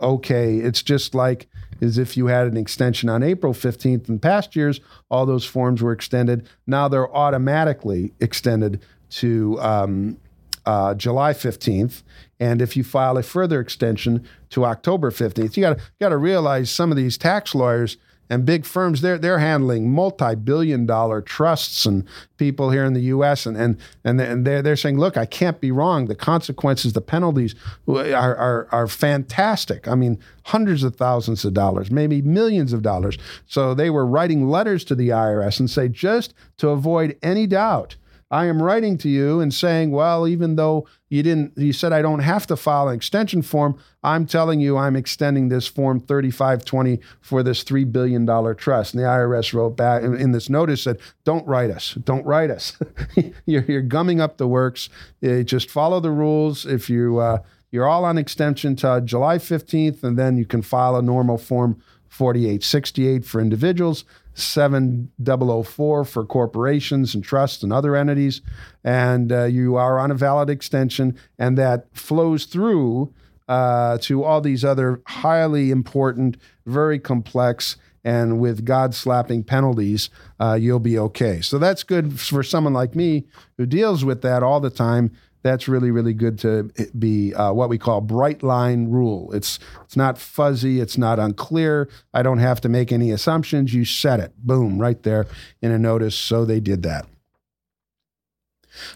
okay, 0.00 0.58
it's 0.58 0.82
just 0.82 1.14
like 1.14 1.48
is 1.80 1.98
if 1.98 2.16
you 2.16 2.26
had 2.26 2.46
an 2.46 2.56
extension 2.56 3.08
on 3.08 3.22
April 3.22 3.52
15th 3.52 4.08
in 4.08 4.18
past 4.18 4.56
years, 4.56 4.80
all 5.10 5.26
those 5.26 5.44
forms 5.44 5.82
were 5.82 5.92
extended. 5.92 6.48
Now 6.66 6.88
they're 6.88 7.14
automatically 7.14 8.12
extended 8.20 8.80
to 9.10 9.58
um, 9.60 10.18
uh, 10.66 10.94
July 10.94 11.32
15th. 11.32 12.02
And 12.40 12.60
if 12.60 12.76
you 12.76 12.84
file 12.84 13.16
a 13.16 13.22
further 13.22 13.60
extension 13.60 14.26
to 14.50 14.64
October 14.64 15.10
15th, 15.10 15.56
you 15.56 15.62
got 16.00 16.08
to 16.08 16.16
realize 16.16 16.70
some 16.70 16.90
of 16.90 16.96
these 16.96 17.16
tax 17.16 17.54
lawyers 17.54 17.96
and 18.30 18.44
big 18.44 18.64
firms 18.64 19.00
they're 19.00 19.18
they're 19.18 19.38
handling 19.38 19.90
multi-billion 19.90 20.86
dollar 20.86 21.20
trusts 21.20 21.86
and 21.86 22.06
people 22.36 22.70
here 22.70 22.84
in 22.84 22.92
the 22.92 23.02
US 23.02 23.46
and 23.46 23.56
and 23.56 23.78
and 24.04 24.46
they're, 24.46 24.62
they're 24.62 24.76
saying 24.76 24.98
look 24.98 25.16
I 25.16 25.26
can't 25.26 25.60
be 25.60 25.70
wrong. 25.70 26.06
The 26.06 26.14
consequences 26.14 26.92
the 26.92 27.00
penalties 27.00 27.54
are, 27.88 28.36
are 28.36 28.68
are 28.70 28.86
fantastic. 28.86 29.86
I 29.88 29.94
mean 29.94 30.18
hundreds 30.44 30.82
of 30.82 30.96
thousands 30.96 31.44
of 31.44 31.54
dollars 31.54 31.90
maybe 31.90 32.22
millions 32.22 32.72
of 32.72 32.82
dollars. 32.82 33.18
So 33.46 33.74
they 33.74 33.90
were 33.90 34.06
writing 34.06 34.48
letters 34.48 34.84
to 34.84 34.94
the 34.94 35.10
IRS 35.10 35.60
and 35.60 35.70
say 35.70 35.88
just 35.88 36.34
to 36.58 36.70
avoid 36.70 37.16
any 37.22 37.46
doubt 37.46 37.96
I 38.30 38.46
am 38.46 38.62
writing 38.62 38.98
to 38.98 39.08
you 39.08 39.40
and 39.40 39.52
saying, 39.52 39.90
well, 39.90 40.26
even 40.26 40.56
though 40.56 40.86
you 41.08 41.22
didn't, 41.22 41.56
you 41.56 41.72
said 41.72 41.92
I 41.92 42.02
don't 42.02 42.20
have 42.20 42.46
to 42.48 42.56
file 42.56 42.88
an 42.88 42.94
extension 42.96 43.42
form, 43.42 43.78
I'm 44.02 44.26
telling 44.26 44.60
you 44.60 44.76
I'm 44.76 44.96
extending 44.96 45.48
this 45.48 45.66
form 45.66 46.00
3520 46.00 47.00
for 47.20 47.42
this 47.42 47.62
$3 47.62 47.90
billion 47.92 48.26
trust. 48.56 48.94
And 48.94 49.02
the 49.02 49.06
IRS 49.06 49.52
wrote 49.52 49.76
back 49.76 50.02
in 50.02 50.32
this 50.32 50.50
notice 50.50 50.82
said, 50.82 50.98
don't 51.24 51.46
write 51.46 51.70
us. 51.70 51.94
Don't 52.04 52.26
write 52.26 52.50
us. 52.50 52.76
you're, 53.46 53.64
you're, 53.64 53.82
gumming 53.82 54.20
up 54.20 54.38
the 54.38 54.48
works. 54.48 54.88
Uh, 55.22 55.42
just 55.42 55.70
follow 55.70 56.00
the 56.00 56.10
rules. 56.10 56.66
If 56.66 56.90
you, 56.90 57.18
uh, 57.18 57.38
you're 57.70 57.88
all 57.88 58.04
on 58.04 58.18
extension 58.18 58.76
to 58.76 59.00
July 59.04 59.38
15th, 59.38 60.02
and 60.02 60.18
then 60.18 60.36
you 60.36 60.46
can 60.46 60.62
file 60.62 60.96
a 60.96 61.02
normal 61.02 61.38
form 61.38 61.82
4868 62.08 63.24
for 63.24 63.40
individuals. 63.40 64.04
7004 64.34 66.04
for 66.04 66.26
corporations 66.26 67.14
and 67.14 67.24
trusts 67.24 67.62
and 67.62 67.72
other 67.72 67.96
entities. 67.96 68.42
And 68.82 69.32
uh, 69.32 69.44
you 69.44 69.76
are 69.76 69.98
on 69.98 70.10
a 70.10 70.14
valid 70.14 70.50
extension, 70.50 71.16
and 71.38 71.56
that 71.58 71.86
flows 71.92 72.44
through 72.44 73.12
uh, 73.48 73.98
to 73.98 74.24
all 74.24 74.40
these 74.40 74.64
other 74.64 75.02
highly 75.06 75.70
important, 75.70 76.36
very 76.66 76.98
complex, 76.98 77.76
and 78.04 78.38
with 78.38 78.64
God 78.64 78.94
slapping 78.94 79.42
penalties, 79.42 80.10
uh, 80.38 80.58
you'll 80.60 80.78
be 80.78 80.98
okay. 80.98 81.40
So 81.40 81.58
that's 81.58 81.82
good 81.82 82.20
for 82.20 82.42
someone 82.42 82.74
like 82.74 82.94
me 82.94 83.24
who 83.56 83.64
deals 83.64 84.04
with 84.04 84.20
that 84.22 84.42
all 84.42 84.60
the 84.60 84.70
time 84.70 85.10
that's 85.44 85.68
really 85.68 85.92
really 85.92 86.14
good 86.14 86.38
to 86.40 86.70
be 86.98 87.32
uh, 87.34 87.52
what 87.52 87.68
we 87.68 87.78
call 87.78 88.00
bright 88.00 88.42
line 88.42 88.88
rule. 88.88 89.30
It's 89.32 89.60
it's 89.84 89.94
not 89.94 90.18
fuzzy, 90.18 90.80
it's 90.80 90.98
not 90.98 91.20
unclear. 91.20 91.88
I 92.12 92.22
don't 92.22 92.38
have 92.38 92.60
to 92.62 92.68
make 92.68 92.90
any 92.90 93.12
assumptions. 93.12 93.72
You 93.72 93.84
set 93.84 94.18
it, 94.18 94.32
boom, 94.38 94.80
right 94.80 95.00
there 95.04 95.26
in 95.62 95.70
a 95.70 95.78
notice. 95.78 96.16
So 96.16 96.44
they 96.44 96.58
did 96.58 96.82
that. 96.82 97.06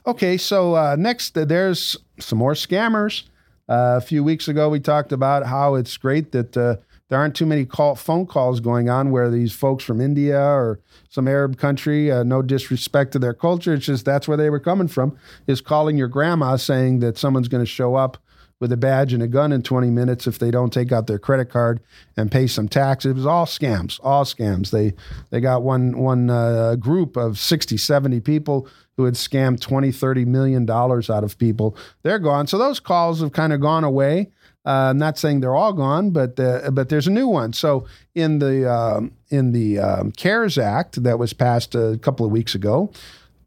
Okay, 0.07 0.37
so 0.37 0.75
uh, 0.75 0.97
next 0.99 1.37
uh, 1.39 1.45
there's 1.45 1.97
some 2.19 2.39
more 2.39 2.55
scammers. 2.55 3.25
Uh, 3.69 3.97
a 3.99 4.01
few 4.01 4.25
weeks 4.25 4.49
ago, 4.49 4.71
we 4.71 4.81
talked 4.81 5.13
about 5.13 5.45
how 5.45 5.75
it's 5.75 5.95
great 5.99 6.33
that 6.33 6.57
uh, 6.57 6.77
there 7.09 7.19
aren't 7.19 7.35
too 7.35 7.47
many 7.47 7.65
call, 7.65 7.95
phone 7.95 8.27
calls 8.27 8.61
going 8.61 8.89
on 8.91 9.11
where 9.11 9.31
these 9.31 9.53
folks 9.53 9.85
from 9.85 10.01
India 10.01 10.39
or 10.39 10.81
some 11.09 11.27
Arab 11.27 11.57
country, 11.57 12.11
uh, 12.11 12.23
no 12.23 12.43
disrespect 12.43 13.13
to 13.13 13.19
their 13.19 13.35
culture, 13.35 13.75
it's 13.75 13.87
just 13.87 14.05
that's 14.05 14.29
where 14.29 14.37
they 14.37 14.51
were 14.51 14.61
coming 14.61 14.89
from, 14.89 15.17
is 15.47 15.61
calling 15.61 15.97
your 15.97 16.09
grandma 16.09 16.57
saying 16.57 17.01
that 17.01 17.17
someone's 17.17 17.49
going 17.49 17.65
to 17.65 17.71
show 17.71 17.95
up 17.95 18.19
with 18.61 18.73
a 18.73 18.77
badge 18.77 19.13
and 19.13 19.23
a 19.23 19.29
gun 19.29 19.53
in 19.53 19.63
20 19.63 19.89
minutes 19.89 20.27
if 20.27 20.39
they 20.39 20.51
don't 20.51 20.73
take 20.73 20.91
out 20.91 21.07
their 21.07 21.19
credit 21.19 21.49
card 21.49 21.81
and 22.17 22.31
pay 22.31 22.47
some 22.47 22.69
taxes. 22.69 23.13
It 23.13 23.15
was 23.15 23.27
all 23.27 23.47
scams, 23.47 24.01
all 24.03 24.25
scams. 24.25 24.71
They 24.71 24.95
they 25.31 25.41
got 25.41 25.63
one 25.63 25.99
one 25.99 26.29
uh, 26.29 26.75
group 26.77 27.17
of 27.17 27.39
60, 27.39 27.77
70 27.77 28.21
people 28.21 28.69
who 28.97 29.05
had 29.05 29.15
scammed 29.15 29.61
20, 29.61 29.93
30 29.93 30.25
million 30.25 30.67
dollars 30.67 31.09
out 31.09 31.23
of 31.23 31.39
people. 31.39 31.77
They're 32.03 32.19
gone. 32.19 32.49
So 32.49 32.59
those 32.59 32.81
calls 32.81 33.21
have 33.21 33.33
kind 33.33 33.53
of 33.53 33.61
gone 33.61 33.85
away. 33.85 34.33
Uh, 34.67 34.91
I'm 34.91 34.99
not 34.99 35.17
saying 35.19 35.41
they're 35.41 35.55
all 35.55 35.73
gone, 35.73 36.11
but 36.11 36.39
uh, 36.39 36.71
but 36.71 36.89
there's 36.89 37.07
a 37.07 37.13
new 37.13 37.29
one. 37.29 37.53
So 37.53 37.87
in 38.15 38.39
the 38.39 38.71
um, 38.71 39.13
in 39.31 39.53
the 39.53 39.79
um, 39.79 40.13
CARES 40.13 40.59
Act 40.59 41.03
that 41.03 41.19
was 41.19 41.33
passed 41.33 41.75
a 41.75 41.99
couple 42.03 42.27
of 42.27 42.33
weeks 42.33 42.55
ago, 42.55 42.91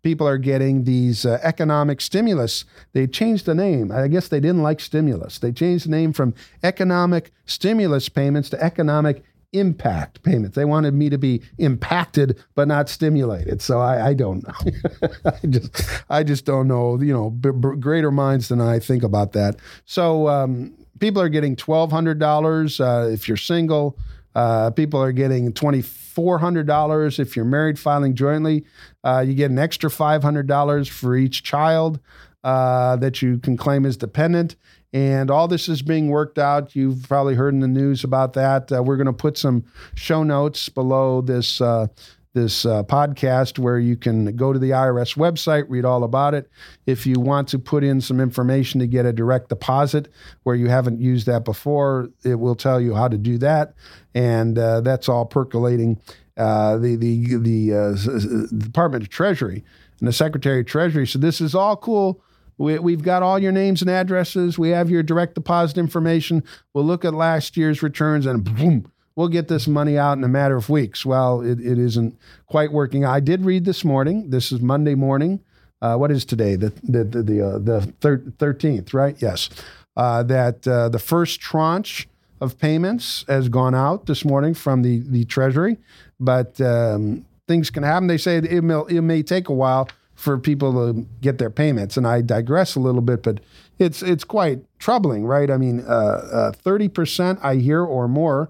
people 0.03 0.27
are 0.27 0.37
getting 0.37 0.83
these 0.83 1.25
uh, 1.25 1.39
economic 1.43 2.01
stimulus. 2.01 2.65
They 2.93 3.07
changed 3.07 3.45
the 3.45 3.55
name. 3.55 3.91
I 3.91 4.07
guess 4.07 4.29
they 4.29 4.39
didn't 4.39 4.63
like 4.63 4.79
stimulus. 4.79 5.39
They 5.39 5.51
changed 5.51 5.85
the 5.85 5.91
name 5.91 6.13
from 6.13 6.33
economic 6.63 7.31
stimulus 7.45 8.09
payments 8.09 8.49
to 8.51 8.63
economic 8.63 9.23
impact 9.53 10.23
payments. 10.23 10.55
They 10.55 10.65
wanted 10.65 10.93
me 10.93 11.09
to 11.09 11.17
be 11.17 11.41
impacted 11.57 12.41
but 12.55 12.67
not 12.67 12.87
stimulated. 12.89 13.61
So 13.61 13.79
I, 13.79 14.09
I 14.09 14.13
don't 14.13 14.47
know. 14.47 15.09
I 15.25 15.47
just 15.47 16.03
I 16.09 16.23
just 16.23 16.45
don't 16.45 16.67
know. 16.67 16.99
You 17.01 17.13
know, 17.13 17.29
b- 17.29 17.51
b- 17.51 17.75
greater 17.79 18.11
minds 18.11 18.47
than 18.47 18.61
I 18.61 18.79
think 18.79 19.03
about 19.03 19.33
that. 19.33 19.57
So 19.85 20.29
um, 20.29 20.73
people 21.01 21.21
are 21.21 21.27
getting 21.27 21.57
twelve 21.57 21.91
hundred 21.91 22.19
dollars 22.19 22.79
uh, 22.79 23.09
if 23.11 23.27
you're 23.27 23.35
single. 23.35 23.99
Uh, 24.33 24.69
people 24.69 25.03
are 25.03 25.11
getting 25.11 25.51
twenty 25.51 25.81
four 25.81 26.37
hundred 26.37 26.65
dollars 26.65 27.19
if 27.19 27.35
you're 27.35 27.43
married 27.43 27.77
filing 27.77 28.15
jointly. 28.15 28.63
Uh, 29.03 29.21
you 29.27 29.33
get 29.33 29.51
an 29.51 29.59
extra 29.59 29.91
five 29.91 30.23
hundred 30.23 30.47
dollars 30.47 30.87
for 30.87 31.17
each 31.17 31.43
child 31.43 31.99
uh, 32.45 32.95
that 32.95 33.21
you 33.21 33.37
can 33.39 33.57
claim 33.57 33.85
as 33.85 33.97
dependent. 33.97 34.55
And 34.93 35.31
all 35.31 35.47
this 35.47 35.69
is 35.69 35.81
being 35.81 36.09
worked 36.09 36.37
out. 36.37 36.75
You've 36.75 37.07
probably 37.07 37.35
heard 37.35 37.53
in 37.53 37.61
the 37.61 37.67
news 37.67 38.03
about 38.03 38.33
that. 38.33 38.71
Uh, 38.71 38.83
we're 38.83 38.97
going 38.97 39.07
to 39.07 39.13
put 39.13 39.37
some 39.37 39.63
show 39.95 40.23
notes 40.23 40.67
below 40.67 41.21
this 41.21 41.61
uh, 41.61 41.87
this 42.33 42.65
uh, 42.65 42.83
podcast 42.83 43.59
where 43.59 43.79
you 43.79 43.95
can 43.95 44.35
go 44.35 44.53
to 44.53 44.59
the 44.59 44.71
IRS 44.71 45.17
website, 45.17 45.65
read 45.67 45.85
all 45.85 46.03
about 46.03 46.33
it. 46.33 46.49
If 46.85 47.05
you 47.05 47.19
want 47.19 47.47
to 47.49 47.59
put 47.59 47.83
in 47.83 48.01
some 48.01 48.19
information 48.19 48.79
to 48.79 48.87
get 48.87 49.05
a 49.05 49.13
direct 49.13 49.49
deposit 49.49 50.07
where 50.43 50.55
you 50.55 50.69
haven't 50.69 51.01
used 51.01 51.27
that 51.27 51.43
before, 51.43 52.09
it 52.23 52.35
will 52.35 52.55
tell 52.55 52.79
you 52.79 52.95
how 52.95 53.07
to 53.07 53.17
do 53.17 53.37
that, 53.39 53.73
and 54.13 54.57
uh, 54.57 54.81
that's 54.81 55.09
all 55.09 55.25
percolating. 55.25 55.99
Uh, 56.37 56.77
the 56.77 56.95
the 56.95 57.35
the 57.37 57.73
uh, 57.73 58.57
Department 58.57 59.03
of 59.03 59.09
Treasury 59.09 59.63
and 59.99 60.07
the 60.07 60.13
Secretary 60.13 60.61
of 60.61 60.65
Treasury. 60.65 61.05
So 61.05 61.19
this 61.19 61.41
is 61.41 61.53
all 61.53 61.75
cool 61.75 62.23
we, 62.61 62.79
we've 62.79 63.03
got 63.03 63.23
all 63.23 63.39
your 63.39 63.51
names 63.51 63.81
and 63.81 63.89
addresses. 63.89 64.57
We 64.57 64.69
have 64.69 64.89
your 64.89 65.03
direct 65.03 65.35
deposit 65.35 65.77
information. 65.77 66.43
We'll 66.73 66.85
look 66.85 67.03
at 67.03 67.13
last 67.13 67.57
year's 67.57 67.81
returns 67.81 68.25
and 68.25 68.43
boom, 68.43 68.91
we'll 69.15 69.27
get 69.27 69.47
this 69.47 69.67
money 69.67 69.97
out 69.97 70.17
in 70.17 70.23
a 70.23 70.27
matter 70.27 70.55
of 70.55 70.69
weeks. 70.69 71.05
Well, 71.05 71.41
it, 71.41 71.59
it 71.59 71.77
isn't 71.77 72.17
quite 72.47 72.71
working. 72.71 73.05
I 73.05 73.19
did 73.19 73.45
read 73.45 73.65
this 73.65 73.83
morning. 73.83 74.29
This 74.29 74.51
is 74.51 74.61
Monday 74.61 74.95
morning. 74.95 75.41
Uh, 75.81 75.95
what 75.97 76.11
is 76.11 76.25
today? 76.25 76.55
The 76.55 76.69
the 76.83 77.03
the 77.03 77.23
the, 77.23 77.47
uh, 77.47 77.59
the 77.59 78.33
thirteenth, 78.37 78.93
right? 78.93 79.19
Yes. 79.21 79.49
Uh, 79.97 80.23
that 80.23 80.67
uh, 80.67 80.89
the 80.89 80.99
first 80.99 81.41
tranche 81.41 82.07
of 82.39 82.57
payments 82.57 83.25
has 83.27 83.49
gone 83.49 83.75
out 83.75 84.05
this 84.05 84.23
morning 84.23 84.53
from 84.53 84.83
the 84.83 84.99
the 84.99 85.25
Treasury, 85.25 85.77
but 86.19 86.61
um, 86.61 87.25
things 87.47 87.69
can 87.69 87.83
happen. 87.83 88.07
They 88.07 88.17
say 88.17 88.37
it 88.37 88.63
may, 88.63 88.81
it 88.89 89.01
may 89.01 89.23
take 89.23 89.49
a 89.49 89.53
while 89.53 89.89
for 90.13 90.37
people 90.37 90.93
to 90.93 91.07
get 91.19 91.39
their 91.39 91.49
payments. 91.49 91.97
And 91.97 92.05
I 92.05 92.21
digress 92.21 92.75
a 92.75 92.79
little 92.79 93.01
bit, 93.01 93.23
but 93.23 93.39
it's 93.79 94.03
it's 94.03 94.23
quite 94.23 94.59
troubling, 94.77 95.25
right? 95.25 95.49
I 95.49 95.57
mean, 95.57 95.81
uh, 95.81 95.91
uh, 96.31 96.51
thirty 96.51 96.87
percent 96.87 97.39
I 97.41 97.55
hear 97.55 97.83
or 97.83 98.07
more 98.07 98.49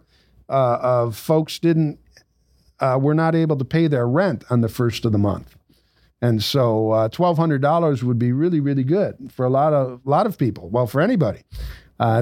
uh, 0.52 0.78
of 0.82 1.16
folks 1.16 1.58
didn't 1.60 1.98
uh, 2.80 3.00
were 3.02 3.16
not 3.16 3.34
able 3.34 3.58
to 3.58 3.66
pay 3.66 3.88
their 3.88 4.08
rent 4.08 4.44
on 4.50 4.62
the 4.62 4.70
first 4.70 5.06
of 5.06 5.12
the 5.12 5.18
month, 5.18 5.56
and 6.22 6.44
so 6.44 6.92
uh, 6.92 7.08
twelve 7.10 7.38
hundred 7.38 7.62
dollars 7.62 8.04
would 8.04 8.20
be 8.20 8.32
really 8.32 8.60
really 8.60 8.84
good 8.84 9.32
for 9.32 9.46
a 9.46 9.50
lot 9.50 9.74
of 9.74 10.02
lot 10.06 10.26
of 10.28 10.38
people. 10.38 10.70
Well, 10.70 10.88
for 10.88 11.02
anybody, 11.02 11.42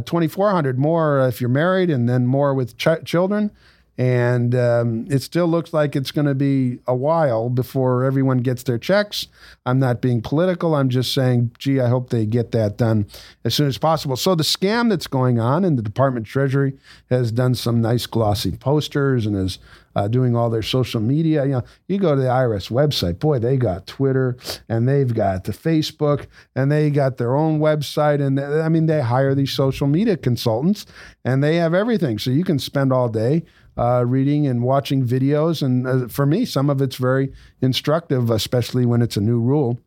twenty 0.06 0.28
four 0.28 0.52
hundred 0.52 0.78
more 0.78 1.28
if 1.28 1.42
you're 1.42 1.50
married, 1.50 1.90
and 1.90 2.08
then 2.08 2.28
more 2.28 2.54
with 2.54 2.78
ch- 2.78 3.04
children. 3.04 3.52
And 4.00 4.56
um, 4.56 5.08
it 5.10 5.22
still 5.22 5.48
looks 5.48 5.74
like 5.74 5.94
it's 5.94 6.12
going 6.12 6.26
to 6.28 6.34
be 6.34 6.80
a 6.88 6.96
while 6.96 7.50
before 7.50 8.06
everyone 8.06 8.38
gets 8.38 8.64
their 8.64 8.78
checks. 8.78 9.28
I'm 9.66 9.78
not 9.78 10.02
being 10.02 10.22
political. 10.22 10.74
I'm 10.74 10.88
just 10.88 11.14
saying, 11.14 11.52
gee, 11.60 11.82
I 11.82 11.90
hope 11.90 12.10
they 12.10 12.26
get 12.26 12.54
that 12.54 12.78
done 12.78 13.08
as 13.44 13.56
soon 13.56 13.68
as 13.68 13.78
possible. 13.78 14.16
So 14.16 14.36
the 14.36 14.44
scam 14.44 14.90
that's 14.90 15.08
going 15.08 15.38
on, 15.38 15.66
and 15.66 15.78
the 15.78 15.82
Department 15.82 16.28
of 16.28 16.32
Treasury 16.32 16.78
has 17.10 17.30
done 17.34 17.56
some 17.56 17.82
nice 17.82 18.06
glossy 18.06 18.54
posters 18.54 19.26
and 19.26 19.36
is 19.36 19.60
uh, 19.98 20.08
doing 20.08 20.34
all 20.34 20.50
their 20.50 20.62
social 20.62 21.02
media. 21.02 21.44
You 21.44 21.52
know, 21.52 21.64
you 21.90 21.98
go 21.98 22.16
to 22.16 22.22
the 22.22 22.28
IRS 22.28 22.72
website, 22.72 23.20
boy, 23.20 23.40
they 23.40 23.58
got 23.58 23.86
Twitter 23.86 24.38
and 24.70 24.88
they've 24.88 25.14
got 25.14 25.44
the 25.44 25.52
Facebook 25.52 26.28
and 26.56 26.72
they 26.72 26.90
got 26.90 27.18
their 27.18 27.36
own 27.36 27.60
website. 27.60 28.26
And 28.26 28.38
they, 28.38 28.62
I 28.62 28.70
mean, 28.70 28.86
they 28.86 29.02
hire 29.02 29.36
these 29.36 29.52
social 29.52 29.88
media 29.88 30.16
consultants 30.16 30.86
and 31.26 31.44
they 31.44 31.58
have 31.58 31.74
everything. 31.74 32.18
So 32.18 32.32
you 32.32 32.46
can 32.46 32.60
spend 32.60 32.94
all 32.94 33.10
day 33.10 33.44
uh, 33.80 34.04
reading 34.06 34.46
and 34.46 34.62
watching 34.62 35.08
videos. 35.08 35.62
And 35.62 35.88
uh, 35.88 36.08
for 36.08 36.26
me, 36.26 36.44
some 36.46 36.70
of 36.70 36.82
it's 36.82 36.98
very 36.98 37.32
instructive, 37.62 38.30
especially 38.30 38.86
when 38.86 39.02
it's 39.02 39.16
a 39.16 39.22
new 39.22 39.40
rule. 39.40 39.80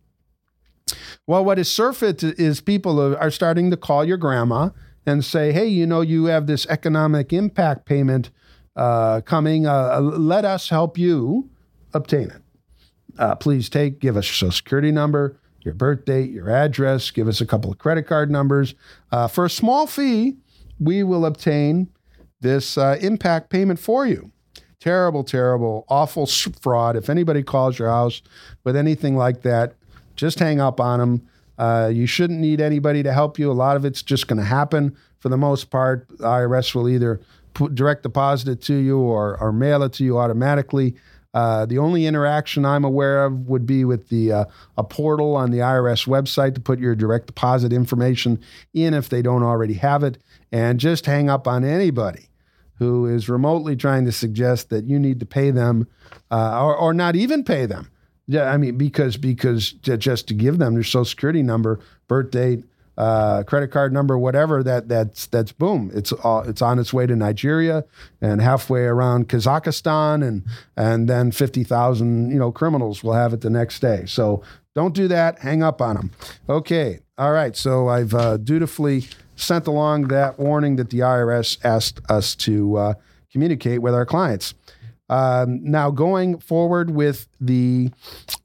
Well, 1.26 1.44
what 1.44 1.58
is 1.58 1.70
surfeit 1.70 2.22
is 2.22 2.60
people 2.60 3.00
are 3.16 3.30
starting 3.30 3.70
to 3.70 3.76
call 3.76 4.04
your 4.04 4.16
grandma 4.16 4.70
and 5.04 5.24
say, 5.24 5.52
hey, 5.52 5.66
you 5.66 5.86
know, 5.86 6.00
you 6.00 6.24
have 6.26 6.46
this 6.46 6.66
economic 6.66 7.32
impact 7.32 7.86
payment 7.86 8.30
uh, 8.76 9.20
coming. 9.20 9.66
Uh, 9.66 10.00
let 10.00 10.44
us 10.44 10.70
help 10.70 10.96
you 10.96 11.50
obtain 11.92 12.30
it. 12.30 12.42
Uh, 13.18 13.34
please 13.34 13.68
take, 13.68 14.00
give 14.00 14.16
us 14.16 14.26
your 14.26 14.34
social 14.34 14.52
security 14.52 14.90
number, 14.90 15.38
your 15.60 15.74
birth 15.74 16.04
date, 16.06 16.30
your 16.30 16.48
address, 16.50 17.10
give 17.10 17.28
us 17.28 17.40
a 17.40 17.46
couple 17.46 17.70
of 17.70 17.78
credit 17.78 18.06
card 18.06 18.30
numbers. 18.30 18.74
Uh, 19.10 19.28
for 19.28 19.44
a 19.44 19.50
small 19.50 19.86
fee, 19.86 20.38
we 20.80 21.02
will 21.02 21.26
obtain 21.26 21.88
this 22.42 22.76
uh, 22.76 22.98
impact 23.00 23.50
payment 23.50 23.78
for 23.78 24.06
you. 24.06 24.30
Terrible, 24.80 25.24
terrible, 25.24 25.84
awful 25.88 26.26
fraud. 26.26 26.96
If 26.96 27.08
anybody 27.08 27.42
calls 27.42 27.78
your 27.78 27.88
house 27.88 28.20
with 28.64 28.76
anything 28.76 29.16
like 29.16 29.42
that, 29.42 29.74
just 30.16 30.40
hang 30.40 30.60
up 30.60 30.80
on 30.80 30.98
them. 30.98 31.28
Uh, 31.56 31.90
you 31.92 32.06
shouldn't 32.06 32.40
need 32.40 32.60
anybody 32.60 33.02
to 33.02 33.12
help 33.12 33.38
you. 33.38 33.50
A 33.50 33.54
lot 33.54 33.76
of 33.76 33.84
it's 33.84 34.02
just 34.02 34.26
going 34.26 34.38
to 34.38 34.44
happen 34.44 34.96
for 35.20 35.28
the 35.28 35.36
most 35.36 35.70
part. 35.70 36.08
The 36.08 36.24
IRS 36.24 36.74
will 36.74 36.88
either 36.88 37.20
put, 37.54 37.74
direct 37.74 38.02
deposit 38.02 38.48
it 38.48 38.62
to 38.62 38.74
you 38.74 38.98
or, 38.98 39.40
or 39.40 39.52
mail 39.52 39.84
it 39.84 39.92
to 39.94 40.04
you 40.04 40.18
automatically. 40.18 40.96
Uh, 41.34 41.64
the 41.64 41.78
only 41.78 42.06
interaction 42.06 42.66
I'm 42.66 42.84
aware 42.84 43.24
of 43.24 43.46
would 43.46 43.64
be 43.64 43.84
with 43.84 44.08
the 44.08 44.32
uh, 44.32 44.44
a 44.76 44.84
portal 44.84 45.36
on 45.36 45.50
the 45.50 45.58
IRS 45.58 46.06
website 46.06 46.54
to 46.56 46.60
put 46.60 46.78
your 46.78 46.94
direct 46.94 47.26
deposit 47.26 47.72
information 47.72 48.40
in 48.74 48.92
if 48.92 49.08
they 49.08 49.22
don't 49.22 49.42
already 49.42 49.74
have 49.74 50.02
it, 50.02 50.18
and 50.50 50.78
just 50.78 51.06
hang 51.06 51.30
up 51.30 51.46
on 51.46 51.64
anybody 51.64 52.28
who 52.82 53.06
is 53.06 53.28
remotely 53.28 53.76
trying 53.76 54.04
to 54.04 54.12
suggest 54.12 54.70
that 54.70 54.84
you 54.84 54.98
need 54.98 55.20
to 55.20 55.26
pay 55.26 55.52
them 55.52 55.86
uh, 56.30 56.60
or, 56.60 56.76
or 56.76 56.92
not 56.92 57.14
even 57.14 57.44
pay 57.44 57.64
them. 57.64 57.88
Yeah, 58.26 58.50
I 58.50 58.56
mean 58.56 58.76
because 58.76 59.16
because 59.16 59.72
just 59.72 60.28
to 60.28 60.34
give 60.34 60.58
them 60.58 60.74
their 60.74 60.82
social 60.82 61.04
security 61.04 61.42
number, 61.42 61.80
birth 62.08 62.30
date, 62.30 62.64
uh, 62.96 63.42
credit 63.44 63.68
card 63.68 63.92
number, 63.92 64.18
whatever. 64.18 64.62
That 64.62 64.88
that's 64.88 65.26
that's 65.26 65.52
boom. 65.52 65.90
It's 65.94 66.12
all, 66.12 66.42
it's 66.42 66.62
on 66.62 66.78
its 66.78 66.92
way 66.92 67.06
to 67.06 67.16
Nigeria 67.16 67.84
and 68.20 68.40
halfway 68.40 68.84
around 68.84 69.28
Kazakhstan, 69.28 70.26
and 70.26 70.44
and 70.76 71.08
then 71.08 71.32
fifty 71.32 71.64
thousand 71.64 72.30
you 72.30 72.38
know 72.38 72.52
criminals 72.52 73.02
will 73.02 73.14
have 73.14 73.32
it 73.32 73.40
the 73.40 73.50
next 73.50 73.80
day. 73.80 74.04
So 74.06 74.42
don't 74.74 74.94
do 74.94 75.08
that. 75.08 75.40
Hang 75.40 75.62
up 75.62 75.80
on 75.80 75.96
them. 75.96 76.10
Okay. 76.48 77.00
All 77.18 77.32
right. 77.32 77.56
So 77.56 77.88
I've 77.88 78.14
uh, 78.14 78.36
dutifully 78.38 79.08
sent 79.42 79.66
along 79.66 80.08
that 80.08 80.38
warning 80.38 80.76
that 80.76 80.90
the 80.90 81.00
IRS 81.00 81.58
asked 81.64 82.00
us 82.08 82.34
to 82.36 82.76
uh, 82.76 82.94
communicate 83.30 83.82
with 83.82 83.94
our 83.94 84.06
clients. 84.06 84.54
Um, 85.08 85.62
now, 85.62 85.90
going 85.90 86.38
forward 86.38 86.92
with 86.92 87.28
the 87.40 87.90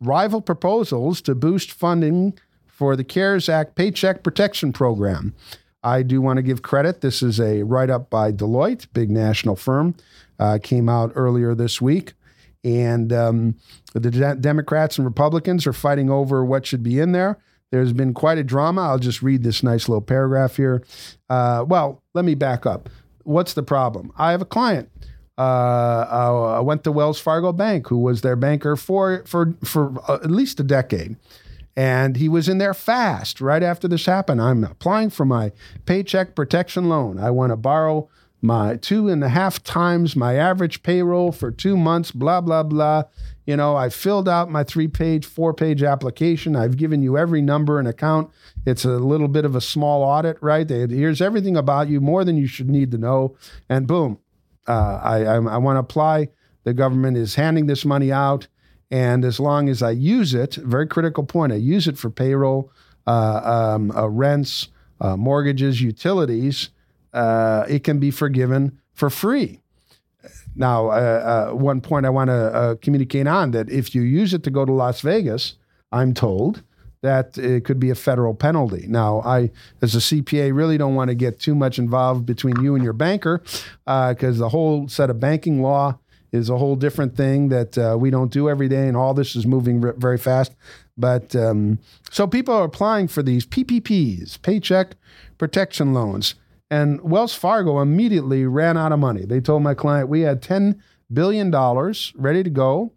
rival 0.01 0.41
proposals 0.41 1.21
to 1.21 1.35
boost 1.35 1.71
funding 1.71 2.37
for 2.67 2.95
the 2.95 3.03
CARES 3.03 3.47
Act 3.47 3.75
Paycheck 3.75 4.23
Protection 4.23 4.73
Program, 4.73 5.33
I 5.83 6.03
do 6.03 6.21
want 6.21 6.37
to 6.37 6.43
give 6.43 6.63
credit. 6.63 7.01
This 7.01 7.23
is 7.23 7.39
a 7.39 7.63
write 7.63 7.89
up 7.89 8.09
by 8.09 8.31
Deloitte, 8.31 8.87
big 8.93 9.09
national 9.09 9.55
firm, 9.55 9.95
uh, 10.39 10.59
came 10.61 10.89
out 10.89 11.11
earlier 11.15 11.55
this 11.55 11.79
week. 11.81 12.13
And 12.63 13.13
um, 13.13 13.55
the 13.93 14.11
de- 14.11 14.35
Democrats 14.35 14.97
and 14.97 15.05
Republicans 15.05 15.65
are 15.65 15.73
fighting 15.73 16.09
over 16.09 16.43
what 16.43 16.65
should 16.65 16.83
be 16.83 16.99
in 16.99 17.13
there. 17.13 17.37
There's 17.71 17.93
been 17.93 18.13
quite 18.13 18.37
a 18.37 18.43
drama. 18.43 18.81
I'll 18.81 18.99
just 18.99 19.21
read 19.21 19.43
this 19.43 19.61
nice 19.61 19.89
little 19.89 20.01
paragraph 20.01 20.55
here. 20.55 20.83
Uh, 21.29 21.65
well, 21.67 22.01
let 22.13 22.23
me 22.25 22.35
back 22.35 22.65
up. 22.65 22.89
What's 23.23 23.53
the 23.53 23.63
problem? 23.63 24.13
I 24.17 24.31
have 24.31 24.41
a 24.41 24.45
client. 24.45 24.89
Uh, 25.37 26.55
I 26.57 26.59
went 26.61 26.83
to 26.85 26.91
Wells 26.91 27.19
Fargo 27.19 27.51
Bank, 27.51 27.87
who 27.87 27.99
was 27.99 28.21
their 28.21 28.35
banker 28.35 28.75
for 28.75 29.23
for 29.27 29.53
for 29.63 29.93
uh, 30.09 30.15
at 30.15 30.31
least 30.31 30.59
a 30.59 30.63
decade, 30.63 31.15
and 31.75 32.17
he 32.17 32.27
was 32.27 32.49
in 32.49 32.57
there 32.57 32.73
fast 32.73 33.39
right 33.39 33.61
after 33.61 33.87
this 33.87 34.07
happened. 34.07 34.41
I'm 34.41 34.63
applying 34.63 35.11
for 35.11 35.25
my 35.25 35.51
paycheck 35.85 36.35
protection 36.35 36.89
loan. 36.89 37.19
I 37.19 37.29
want 37.29 37.51
to 37.51 37.55
borrow 37.55 38.09
my 38.41 38.75
two 38.75 39.09
and 39.09 39.23
a 39.23 39.29
half 39.29 39.63
times 39.63 40.15
my 40.15 40.35
average 40.35 40.83
payroll 40.83 41.31
for 41.31 41.51
two 41.51 41.75
months. 41.75 42.11
Blah 42.11 42.41
blah 42.41 42.63
blah. 42.63 43.03
You 43.45 43.55
know, 43.55 43.75
I 43.75 43.89
filled 43.89 44.27
out 44.27 44.51
my 44.51 44.63
three 44.63 44.87
page, 44.87 45.25
four 45.25 45.53
page 45.53 45.81
application. 45.81 46.55
I've 46.55 46.77
given 46.77 47.01
you 47.01 47.17
every 47.17 47.41
number 47.41 47.79
and 47.79 47.87
account. 47.87 48.29
It's 48.65 48.83
a 48.83 48.97
little 48.97 49.29
bit 49.29 49.45
of 49.45 49.55
a 49.55 49.61
small 49.61 50.03
audit, 50.03 50.37
right? 50.41 50.67
They, 50.67 50.85
here's 50.87 51.21
everything 51.21 51.55
about 51.55 51.87
you, 51.87 52.01
more 52.01 52.25
than 52.25 52.35
you 52.35 52.47
should 52.47 52.69
need 52.69 52.91
to 52.91 52.97
know. 52.97 53.37
And 53.69 53.87
boom, 53.87 54.19
uh, 54.67 54.99
I, 55.01 55.23
I, 55.23 55.35
I 55.35 55.57
want 55.57 55.77
to 55.77 55.79
apply. 55.79 56.29
The 56.65 56.73
government 56.73 57.15
is 57.15 57.35
handing 57.35 57.67
this 57.67 57.85
money 57.85 58.11
out. 58.11 58.49
And 58.91 59.23
as 59.23 59.39
long 59.39 59.69
as 59.69 59.81
I 59.81 59.91
use 59.91 60.33
it, 60.33 60.55
very 60.55 60.87
critical 60.87 61.23
point, 61.23 61.53
I 61.53 61.57
use 61.57 61.87
it 61.87 61.97
for 61.97 62.09
payroll, 62.09 62.71
uh, 63.05 63.41
um, 63.75 63.91
uh, 63.91 64.07
rents, 64.07 64.67
uh, 64.99 65.15
mortgages, 65.15 65.81
utilities, 65.81 66.69
uh, 67.17 67.65
it 67.67 67.83
can 67.83 67.99
be 67.99 68.11
forgiven 68.11 68.77
for 68.93 69.09
free. 69.09 69.59
Now, 70.55 70.87
uh, 70.87 71.49
uh, 71.51 71.55
one 71.55 71.81
point 71.81 72.05
I 72.05 72.09
want 72.09 72.29
to 72.29 72.77
communicate 72.81 73.27
on 73.27 73.51
that 73.51 73.69
if 73.69 73.95
you 73.95 74.01
use 74.03 74.33
it 74.33 74.43
to 74.43 74.51
go 74.51 74.65
to 74.65 74.71
Las 74.71 75.01
Vegas, 75.01 75.55
I'm 75.91 76.13
told 76.13 76.61
that 77.01 77.37
it 77.37 77.63
could 77.63 77.79
be 77.79 77.89
a 77.89 77.95
federal 77.95 78.33
penalty. 78.33 78.85
Now, 78.87 79.21
I, 79.21 79.51
as 79.81 79.95
a 79.95 79.99
CPA, 79.99 80.55
really 80.55 80.77
don't 80.77 80.95
want 80.95 81.09
to 81.09 81.15
get 81.15 81.39
too 81.39 81.55
much 81.55 81.79
involved 81.79 82.25
between 82.25 82.61
you 82.61 82.75
and 82.75 82.83
your 82.83 82.93
banker 82.93 83.41
because 83.85 84.37
the 84.37 84.49
whole 84.49 84.87
set 84.87 85.09
of 85.09 85.19
banking 85.19 85.61
law 85.61 85.97
is 86.31 86.49
a 86.49 86.57
whole 86.57 86.75
different 86.75 87.15
thing 87.15 87.49
that 87.49 87.77
uh, 87.77 87.95
we 87.97 88.09
don't 88.09 88.31
do 88.31 88.49
every 88.49 88.67
day, 88.67 88.87
and 88.87 88.97
all 88.97 89.13
this 89.13 89.35
is 89.35 89.45
moving 89.45 89.83
r- 89.83 89.95
very 89.97 90.17
fast. 90.17 90.55
But 90.97 91.35
um, 91.35 91.79
so 92.11 92.27
people 92.27 92.53
are 92.53 92.65
applying 92.65 93.07
for 93.07 93.23
these 93.23 93.45
PPPs, 93.45 94.41
paycheck 94.41 94.95
protection 95.37 95.93
loans, 95.93 96.35
and 96.69 97.01
Wells 97.01 97.33
Fargo 97.33 97.79
immediately 97.79 98.45
ran 98.45 98.77
out 98.77 98.91
of 98.91 98.99
money. 98.99 99.25
They 99.25 99.39
told 99.39 99.63
my 99.63 99.73
client 99.73 100.09
we 100.09 100.21
had 100.21 100.41
ten 100.41 100.81
billion 101.11 101.51
dollars 101.51 102.13
ready 102.15 102.43
to 102.43 102.49
go, 102.49 102.93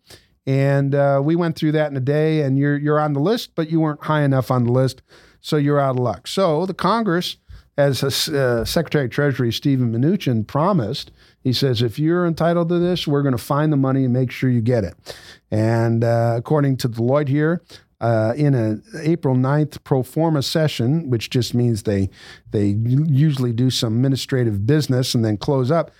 and 0.47 0.95
uh, 0.95 1.21
we 1.23 1.37
went 1.37 1.57
through 1.57 1.73
that 1.73 1.91
in 1.91 1.97
a 1.97 2.01
day. 2.01 2.43
And 2.43 2.59
you're 2.59 2.79
you're 2.79 3.01
on 3.01 3.13
the 3.13 3.21
list, 3.21 3.55
but 3.55 3.71
you 3.71 3.81
weren't 3.81 4.05
high 4.05 4.23
enough 4.23 4.51
on 4.51 4.65
the 4.65 4.73
list, 4.73 5.03
so 5.41 5.57
you're 5.57 5.81
out 5.81 5.97
of 5.97 6.03
luck. 6.03 6.27
So 6.27 6.67
the 6.67 6.75
Congress 6.75 7.37
as 7.77 8.29
uh, 8.29 8.65
Secretary 8.65 9.07
of 9.07 9.11
Treasury 9.11 9.53
Steven 9.53 9.93
Mnuchin 9.93 10.47
promised, 10.47 11.13
he 11.43 11.53
says, 11.53 11.81
if 11.81 11.99
you're 11.99 12.27
entitled 12.27 12.69
to 12.69 12.79
this, 12.79 13.07
we're 13.07 13.23
going 13.23 13.37
to 13.37 13.43
find 13.43 13.73
the 13.73 13.77
money 13.77 14.05
and 14.05 14.13
make 14.13 14.31
sure 14.31 14.51
you 14.51 14.61
get 14.61 14.85
it. 14.85 15.17
And 15.51 16.05
uh, 16.05 16.35
according 16.37 16.77
to 16.79 16.91
Deloitte 16.91 17.29
here, 17.29 17.63
uh, 18.01 18.33
in 18.37 18.55
an 18.55 18.83
April 19.03 19.35
9th 19.35 19.83
pro 19.85 20.03
forma 20.03 20.43
session, 20.43 21.11
which 21.11 21.31
just 21.31 21.55
means 21.55 21.83
they 21.83 22.11
they 22.51 22.77
usually 22.85 23.53
do 23.53 23.71
some 23.71 23.97
administrative 23.97 24.67
business 24.67 25.15
and 25.15 25.25
then 25.25 25.37
close 25.37 25.71
up, 25.71 25.91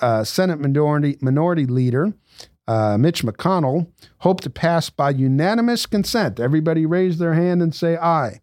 uh, 0.00 0.24
Senate 0.24 0.60
Minority, 0.60 1.18
Minority 1.20 1.66
Leader 1.66 2.12
uh, 2.68 2.98
Mitch 2.98 3.22
McConnell 3.22 3.86
hoped 4.18 4.42
to 4.42 4.50
pass 4.50 4.90
by 4.90 5.10
unanimous 5.10 5.86
consent. 5.86 6.40
Everybody 6.40 6.84
raise 6.84 7.18
their 7.18 7.34
hand 7.34 7.62
and 7.62 7.74
say 7.74 7.96
aye 7.96 8.40